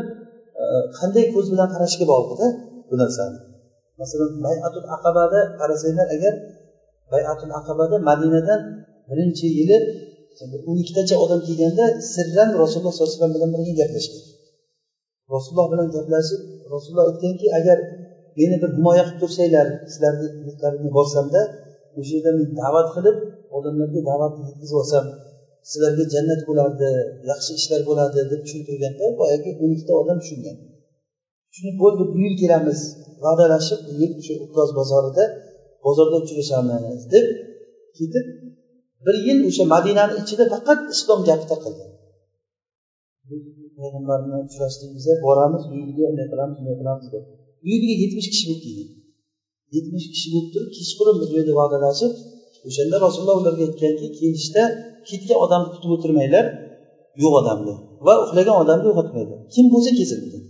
[0.61, 0.63] e,
[0.97, 2.47] qanday ko'z bilan qarashga bog'liqda
[2.89, 3.37] bu narsani?
[3.99, 6.33] Masalan bayatul aqabada qarasanglar agar
[7.13, 8.61] bayatul aqabada madinadan
[9.09, 9.77] birinchi yili
[10.69, 14.21] o'n ikkitacha odam kelganda sirran rasululloh sollallohu alayhi vasallam bilan birga gaplashgan.
[15.35, 16.41] Rasululloh bilan gaplashib
[16.73, 17.77] rasululloh aytganki agar
[18.39, 21.41] meni bir himoya qilib tursanglar sizlarni yurtlaringga borsamda
[21.99, 23.17] o'sha yerda men da'vat qilib
[23.57, 25.05] odamlarga da'vatni yetkazib olsam
[25.69, 26.89] sizlarga jannat bo'lardi
[27.31, 30.57] yaxshi ishlar bo'ladi deb tushuntirganda boyagi o'n ikkita odam tushungan.
[31.57, 32.79] Shuni bo'ldi bu yil kelamiz.
[33.23, 35.23] Va'dalashib bu yil shu ukoz bozorida
[35.85, 37.25] bozorda uchrashamiz deb
[37.97, 38.25] ketib
[39.05, 41.45] bir yil o'sha madinani ichida faqat islom gapi
[43.79, 47.23] payg'ambar bilan uchrashligimizda boramiz uyiga unday qilamiz bunday qilamiz deb.
[47.65, 48.89] Uyiga yetmish kishi bo'lib kelgan
[49.75, 52.13] yetmish kishi bo'lib turib kechqurun bir joyda va'dalashib
[52.67, 54.63] o'shanda rasululloh ularga aytganki kelishda
[55.09, 56.45] ketgan odamni kutib o'tirmanglar
[57.21, 57.75] yo'q odamni
[58.07, 60.43] va uxlagan odamni uyg'otmanglar kim bo'lsa kelsin degan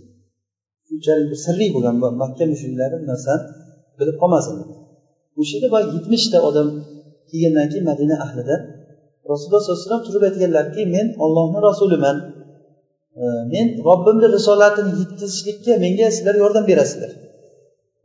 [0.98, 3.42] unchalik sirli bo'lgan makka mushriklari bu narsani
[3.98, 4.54] bilib qolmasin.
[5.40, 6.68] O'sha yerda boya yetmishta odam
[7.30, 8.54] kelgandan keyin madina ahlida
[9.30, 12.16] rasululloh sollallohu alayhi vasallam turib aytganlarki men ollohni rasuliman.
[13.52, 17.10] Men robbimni risolatini yetkazishlikka menga sizlar yordam berasizlar.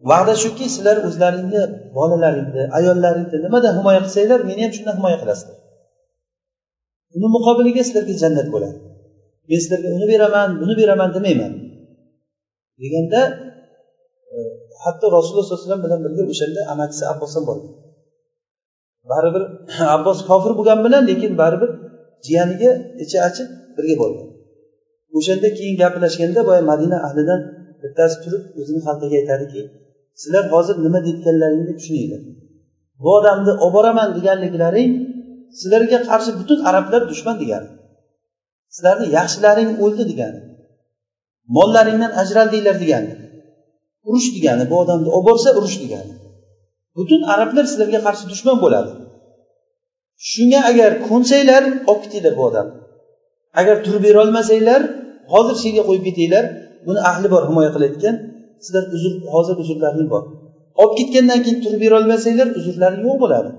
[0.09, 1.61] Va'da shuki sizlar o'zlaringni
[1.97, 5.57] bolalaringni ayollaringni nimada himoya qilsanglar meni ham shundan himoya qilasizlar.
[7.15, 8.77] Uni muqobiliga sizlarga jannat bo'ladi.
[9.49, 11.53] Men sizlarga uni beraman buni beraman demayman.
[12.81, 13.21] Deganda
[14.33, 14.37] e,
[14.83, 17.73] hatto rasululloh sollallohu alayhi vasallam bilan birga o'shanda amakisi abbos ham borgan
[19.11, 19.43] baribir
[19.95, 21.69] abbos kofir bo'lgani bilan lekin baribir
[22.25, 22.71] jiyaniga
[23.03, 23.47] ichi achib
[23.77, 24.27] birga borgan
[25.17, 27.41] o'shanda keyin gaplashganda boya madina ahlidan
[27.83, 29.61] bittasi turib o'zini xalqiga aytadiki
[30.21, 32.21] sizlar hozir nima deyotganlaringni tushuninglar.
[33.03, 34.91] Bu odamni olib boraman deganliklaring
[35.59, 37.69] sizlarga qarshi butun arablar dushman degani
[38.75, 40.39] sizlarni yaxshilaring o'ldi degani.
[41.55, 43.11] Mollaringdan ajraldinglar degani.
[44.07, 46.13] Urush degani bu odamni olib borsa urush degani.
[46.97, 48.91] Butun arablar sizlarga qarshi dushman bo'ladi.
[50.29, 52.83] Shunga agar ko'nsanglar olib ketinglar bu odamni
[53.59, 54.81] agar turib berolmasanglar
[55.33, 56.45] hozir shu yerga qo'yib ketinglar
[56.87, 58.15] buni ahli bor himoya qilayotgan
[58.63, 60.23] sizlar uzr hozir uzrlaring bor.
[60.81, 63.49] Olib ketgandan keyin turib berolmasanglar uzrlaring yo'q bo'ladi.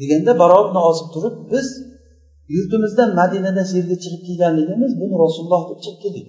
[0.00, 1.66] Deganda barob osib turib biz
[2.54, 6.24] yurtimizdan madinadan shu yerga chiqib kelganligimiz buni rasululloh deb chiqib keldik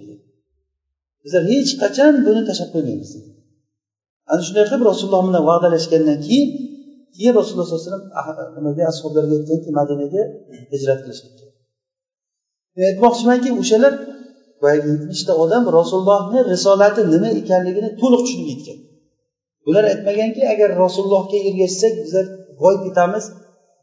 [1.26, 3.10] bizlar hech qachon buni tashlab qo'ymaymiz.
[4.30, 6.48] Ana shunday qilib rasululloh bilan va'dalashgandan keyin
[7.16, 10.22] keyin rasululloh sallallohu alayhi vasallam ah, nimaga ashoblarga aytganki madinaga
[10.72, 11.46] hijrat qilishlikka
[12.76, 13.92] men aytmoqchimanki o'shalar
[14.62, 18.78] boyagi yetmishta odam rasulullohni risolati nima ekanligini to'liq tushunib yetgan.
[19.68, 22.26] Ular aytmaganki agar rasulullohga ergashsak bizlar
[22.60, 23.24] g'oyib ketamiz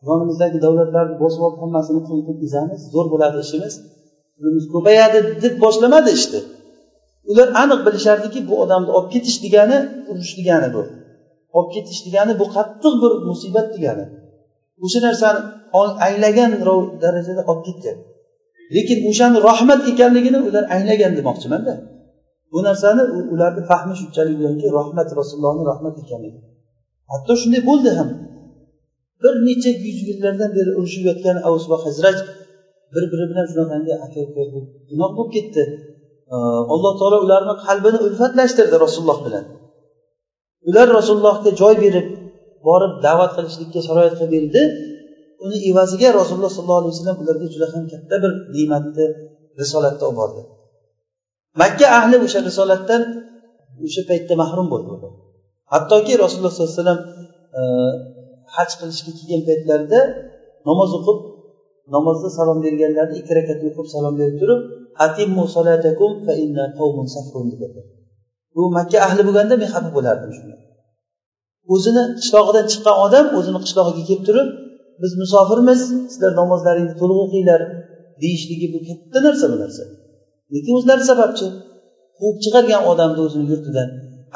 [0.07, 3.73] yonimizdagi davlatlarni bosib olib hammasini qulib ketkazamiz zo'r bo'ladi ishimiz?
[4.35, 6.39] Pulimiz ko'payadi deb boshlamadi ishni.
[7.29, 9.77] Ular aniq bilishardiki bu odamni olib ketish degani
[10.09, 10.81] urush degani bu.
[11.57, 14.05] Olib ketish degani bu qattiq bir musibat degani.
[14.83, 15.39] O'sha narsani
[16.07, 16.51] anglagan
[17.03, 17.97] darajada olib ketgan.
[18.75, 21.73] Lekin o'shani rahmat ekanligini ular anglagan demoqchimanda.
[22.51, 23.03] Bu narsani
[23.33, 26.39] ularni fahmi shunchalik bo'lganki rahmat rasulullohni rahmat ekanligi.
[27.11, 28.09] Hatto shunday bo'ldi ham.
[29.23, 32.17] Bir necha yuz yillardan beri urushib yotgan avs va hazraj
[32.93, 34.43] bir biri bilan shunaqangi aka uka
[34.89, 35.63] gunoh bo'lib ketdi.
[36.73, 39.45] Alloh taolo ularni qalbini ulfatlashtirdi rasululloh bilan.
[40.69, 42.07] Ular rasulullohga joy berib
[42.67, 44.61] borib da'vat qilishlikka sharoit qilib berdi
[45.45, 49.05] uni evaziga rasululloh sollallohu alayhi vasallam ularga juda ham katta bir ne'matni
[49.61, 50.41] risolatni olib bordi.
[51.61, 53.01] Makka ahli o'sha risolatdan
[53.85, 55.07] o'sha paytda mahrum bo'ldi
[55.73, 57.01] hattoki rasululloh sollallohu alayhi vasallam
[57.59, 57.61] e,
[58.55, 59.99] haj qilishga kelgan paytlarida
[60.69, 61.17] namoz o'qib
[61.95, 64.61] namozda salom berganlarni ikki rakat o'qib salom berib turib
[65.05, 67.85] atimmu solatakum fa inna qawmun safrun dedilar
[68.55, 70.55] bu makka ahli bo'lganda men xafa bo'lardim shunga
[71.73, 74.47] o'zini qishlog'idan chiqqan odam o'zini qishlog'iga kelib turib
[75.01, 75.81] biz musofirmiz
[76.11, 77.61] sizlar namozlaringni to'liq o'qinglar
[78.21, 79.83] deyishligi bu katta narsa bu narsa.
[80.53, 81.47] Lekin o'zlari sababchi?
[82.17, 83.89] Quvib chiqargan odamni o'zini yurtidan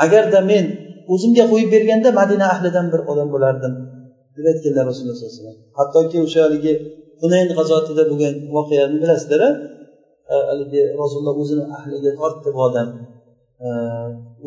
[0.06, 0.66] agarda men
[1.14, 3.74] o'zimga qo'yib berganda madina ahlidan bir odam bo'lardim
[4.36, 5.58] deb aytganlar rasululloh sallallohu alayhi vasallam.
[5.80, 6.74] Hattoki o'sha haligi
[7.22, 9.42] hunayn g'azotida bo'lgan voqeani bilasizlar
[10.34, 12.88] Э, haligi rasululloh o'zini ahliga tortdi bu odam
[13.66, 13.68] э,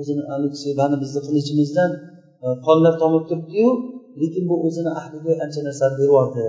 [0.00, 0.22] o'zini
[0.80, 1.90] mani bizni qilichimizdan
[2.44, 3.70] э, qonlar tomib turibdiyu
[4.20, 6.44] lekin bu o'zini ahliga ancha narsani beryubordi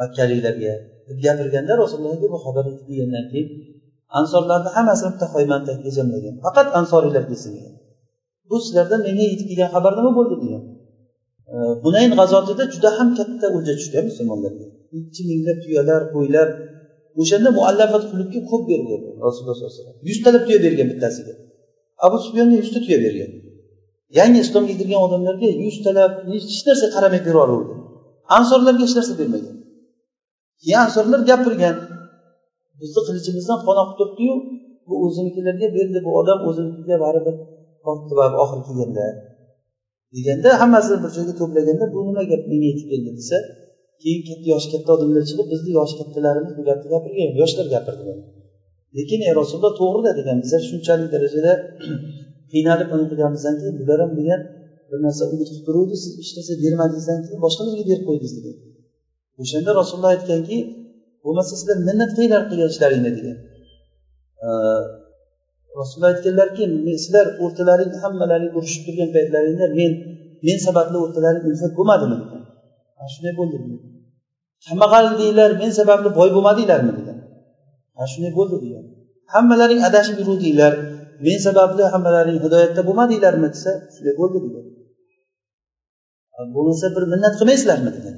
[0.00, 0.74] makkaliklarga
[1.08, 3.48] deb gapirganda rasulullohga bu xabar yetib kelgandan keyin
[4.18, 7.52] ansorlarni hammasini bitta xoymandagi jamlagan faqat ansoriylar kelsin
[8.50, 10.62] bu sizlardan menga yetib kelgan xabar nima bo'ldi degan.
[11.84, 14.66] Hunayn g'azotida juda ham katta o'lja tushgan musulmonlarga.
[14.98, 16.48] Ikki minglab tuyalar qo'ylar
[17.20, 19.00] o'shanda muallafat qulubga ko'p bergan.
[19.26, 19.98] Rasululloh sollallohu alayhi vasallam.
[20.08, 21.34] Yuztalab tuya bergan bittasiga.
[22.06, 23.30] Abu sufyonga yuzta tuya bergan.
[24.18, 27.52] Yangi islomga kirgan odamlarga yuztalab hech narsa qaramay berib
[28.36, 29.56] ansorlarga hech narsa bermagan.
[30.60, 31.76] Keyin ansorlar gapirgan
[32.80, 34.34] bizni qilichimizdan panoh qilib turibdiyu
[34.88, 37.34] bu o'zinikilarga berdi bu odam o'zinikiga baribir
[37.84, 39.06] tortdi oxiri kelganda.
[40.14, 43.38] deganda hammasini bir joyga to'plaganda bu nima gap menga yetib keldi desa
[44.02, 48.12] keyin katta yoshi katta odamlar chiqib bizni yoshi kattalarimiz bu gapni gapirgan yoshlar gapirdi
[48.96, 51.52] lekin ey rasululloh to'g'rida degan bizlar shunchalik darajada
[52.52, 54.40] qiynalib uni qilganimizdan keyin bular ham degan
[54.92, 58.56] bir narsa umid qilib turuvdi siz hech narsa bermadingizdan keyin boshqalarga berib qo'ydingiz degan.
[59.42, 60.58] O'shanda rasululloh aytganki
[61.24, 63.36] bo'lmasa sizlar minnat qilinglar qilgan ishlaringni degan.
[65.80, 66.64] Rasululloh aytganlarki
[67.04, 69.92] sizlar o'rtalaring hammalaring urushib turgan paytlaringda men
[70.46, 72.42] men sababli o'rtalaring ulfat bo'lmadimi degan.
[73.14, 73.58] Shunday bo'ldi
[74.66, 75.06] kambag'al
[75.62, 77.18] men sababli boy bo'lmadinglarmi degan
[77.94, 78.84] mana shunday bo'ldi degan
[79.34, 80.72] hammalaring adashib yuruvdinglar.
[81.26, 84.64] Men sababli hammalaring hidoyatda bo'lmadinglarmi desa shunday bo'ldi degan
[86.54, 88.16] bo'lmasa bir minnat qilmaysizlarmi degan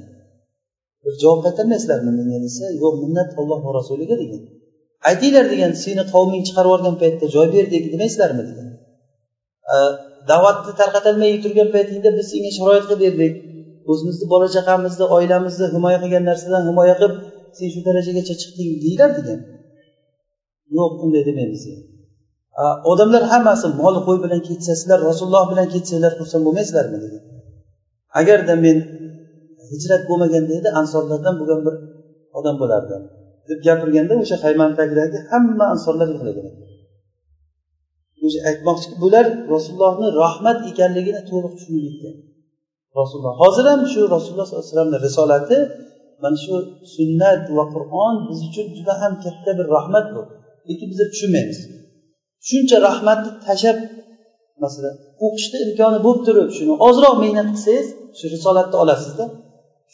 [1.03, 4.41] bir javob qaytarmaysizlarmi menga desa yo'q minnat olloh va rasuliga degan.
[5.09, 8.67] Aytinglar degan seni qavming chiqarib yuborgan paytda joy berdik demaysizlarmi degan
[10.29, 13.33] da'vatni tarqatolmay turgan paytingda biz senga sharoit qilib berdik.
[13.91, 17.13] O'zimizni bola chaqamizni oilamizni himoya qilgan narsadan himoya qilib
[17.57, 19.39] sen shu darajagacha chiqding deyiladi degan.
[20.77, 21.63] Yo'q unday demaymiz
[22.91, 27.23] odamlar hammasi mol qo'y bilan ketsa sizlar rasululloh bilan ketsanglar xursand bo'lmaysizlarmi degan.
[28.19, 28.77] Agarda men
[29.71, 31.75] hijrat bo'lmaganda edi ansorlardan bo'lgan bir
[32.39, 32.95] odam bo'lardi.
[33.49, 36.47] Deb gapirganda o'sha haymandagidagi hamma ansorlar yig'lagan.
[38.25, 42.15] O'sha aytmoqchiki bular rasulullohni rahmat ekanligini to'liq tushunib yetgan.
[42.99, 43.35] Rasululloh.
[43.43, 45.57] Hozir ham shu rasululloh sollallohu alayhi vasallamni risolati
[46.23, 46.55] mana shu
[46.95, 50.21] sunnat va qur'on biz uchun juda ham katta bir rahmat bu.
[50.67, 51.59] Lekin biz tushunmaymiz.
[52.49, 53.77] Shuncha rahmatni tashlab
[54.63, 57.87] masalan o'qishni imkoni bo'lib turib shuni ozroq mehnat qilsangiz
[58.17, 59.25] shu risolatni olasizda.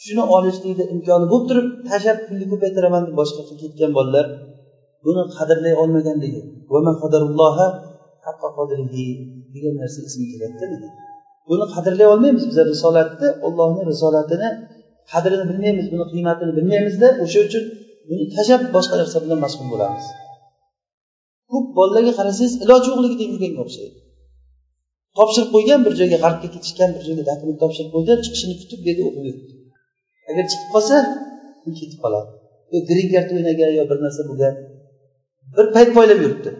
[0.04, 4.26] Shuni olishlikni imkoni bo'lib turib tashlab pulni ko'paytiraman deb boshqacha ketgan bolalar
[5.04, 6.42] buni qadrlay olmaganligi
[9.54, 10.66] degan narsa esimga keladida
[11.48, 14.48] buni qadrlay olmaymiz biz risolatni ollohni risolatini
[15.12, 17.08] qadrini bilmaymiz buni qiymatini bilmaymizda.
[17.24, 17.64] O'sha uchun
[18.08, 20.04] buni tashlab boshqa narsa bilan mashg'ul bo'lamiz.
[21.50, 23.98] Ko'p bolalarga qarasangiz iloji yo'qligida yurganga o'xshaydi.
[25.18, 29.02] Topshirib qo'ygan bir joyga g'arbga ketishgan bir joyga dokument topshirib qo'ygan chiqishini kutib bu yerda
[29.08, 29.52] o'qib yuribdi
[30.30, 30.96] agar chiqib qolsa
[31.66, 32.30] u ketib qoladi.
[32.72, 34.54] Yo grin kart o'ynagan yo bir narsa bo'lgan.
[35.56, 36.50] Bir payt poylab yuribdi.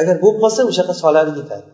[0.00, 1.66] Agar bo'lib qolsa o'sha yoqqa soladi ketadi.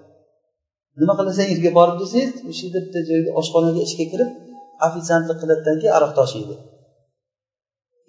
[1.00, 1.46] Nima qilasan
[1.78, 4.30] borib desangiz o'sha yerda bitta joyga oshxonaga ishga kirib
[4.86, 6.54] ofitsiantlik qiladidan keyin aroq toshiydi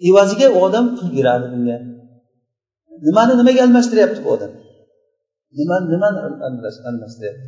[0.08, 1.76] evaziga u odam pul beradi bunga.
[3.06, 4.52] Nimani nimaga almashtiryapti bu odam?
[5.58, 6.18] Nimani nimani
[6.88, 7.46] almashtiryapti?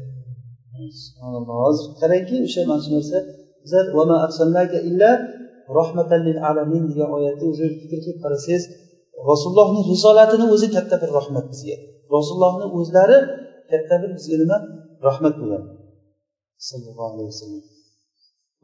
[1.62, 3.18] Hozir qarangki o'sha mana shu narsa
[5.78, 8.64] rahmatan lil alamin degan oyatni o'zi fikr qilib qarasangiz
[9.30, 11.76] rasulullohni risolatini o'zi katta bir rahmat bizga.
[12.14, 13.18] Rasulullohni o'zlari
[13.70, 14.58] katta bir bizga nima?
[15.07, 15.63] rahmat bo'lgan
[16.69, 17.63] sallallohu alayhi vasallam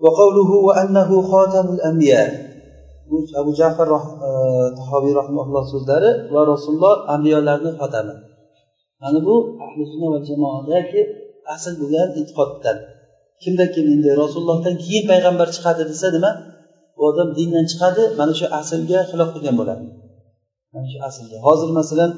[0.04, 2.30] وقوله وأنه خاتم الأنبياء
[3.42, 3.88] abu jafar
[4.80, 8.16] tahobiy rahmaulloh so'zlari va rasululloh ambiyolarni xotami
[9.02, 9.36] mana bu
[9.66, 11.02] ahli sunna va jamoadagi
[11.56, 12.78] asl bo'lgan e'tiqoddan
[13.44, 16.32] kimda kim endi rasulullohdan keyin payg'ambar chiqadi desa nima
[16.96, 19.86] bu odam dindan chiqadi mana shu aslga xilof qilgan bo'ladi
[20.74, 22.12] mana shu aslga hozir masalan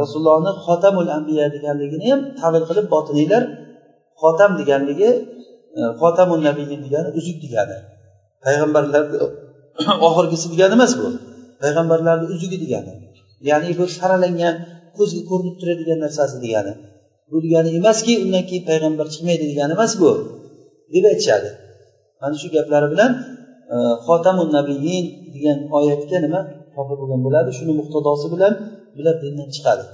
[0.00, 3.42] rasulullohni xotamul ambiya deganligini ham tavil qilib botiniylar
[4.22, 5.10] xotam deganligi
[5.78, 7.76] e, xotamun nabiyin degani uzuk degani.
[8.44, 9.16] Payg'ambarlarni
[10.08, 11.06] oxirgisi degani emas bu.
[11.62, 12.92] Payg'ambarlarni uzugi degani.
[13.48, 14.54] Ya'ni bu saralangan
[14.96, 16.72] ko'zga ko'rinib turadigan narsasi degani.
[17.30, 20.10] Bu degani emaski undan keyin payg'ambar chiqmaydi degani emas bu.
[20.92, 21.50] Deb aytishadi.
[22.20, 23.10] Mana shu gaplari bilan
[23.74, 23.76] e,
[24.06, 26.40] xotamun nabiyin degan oyatga nima?
[26.74, 27.50] Kofir bo'lgan bo'ladi.
[27.58, 28.54] Shuni muqtadosi bilan
[28.96, 29.84] bular dindan chiqadi.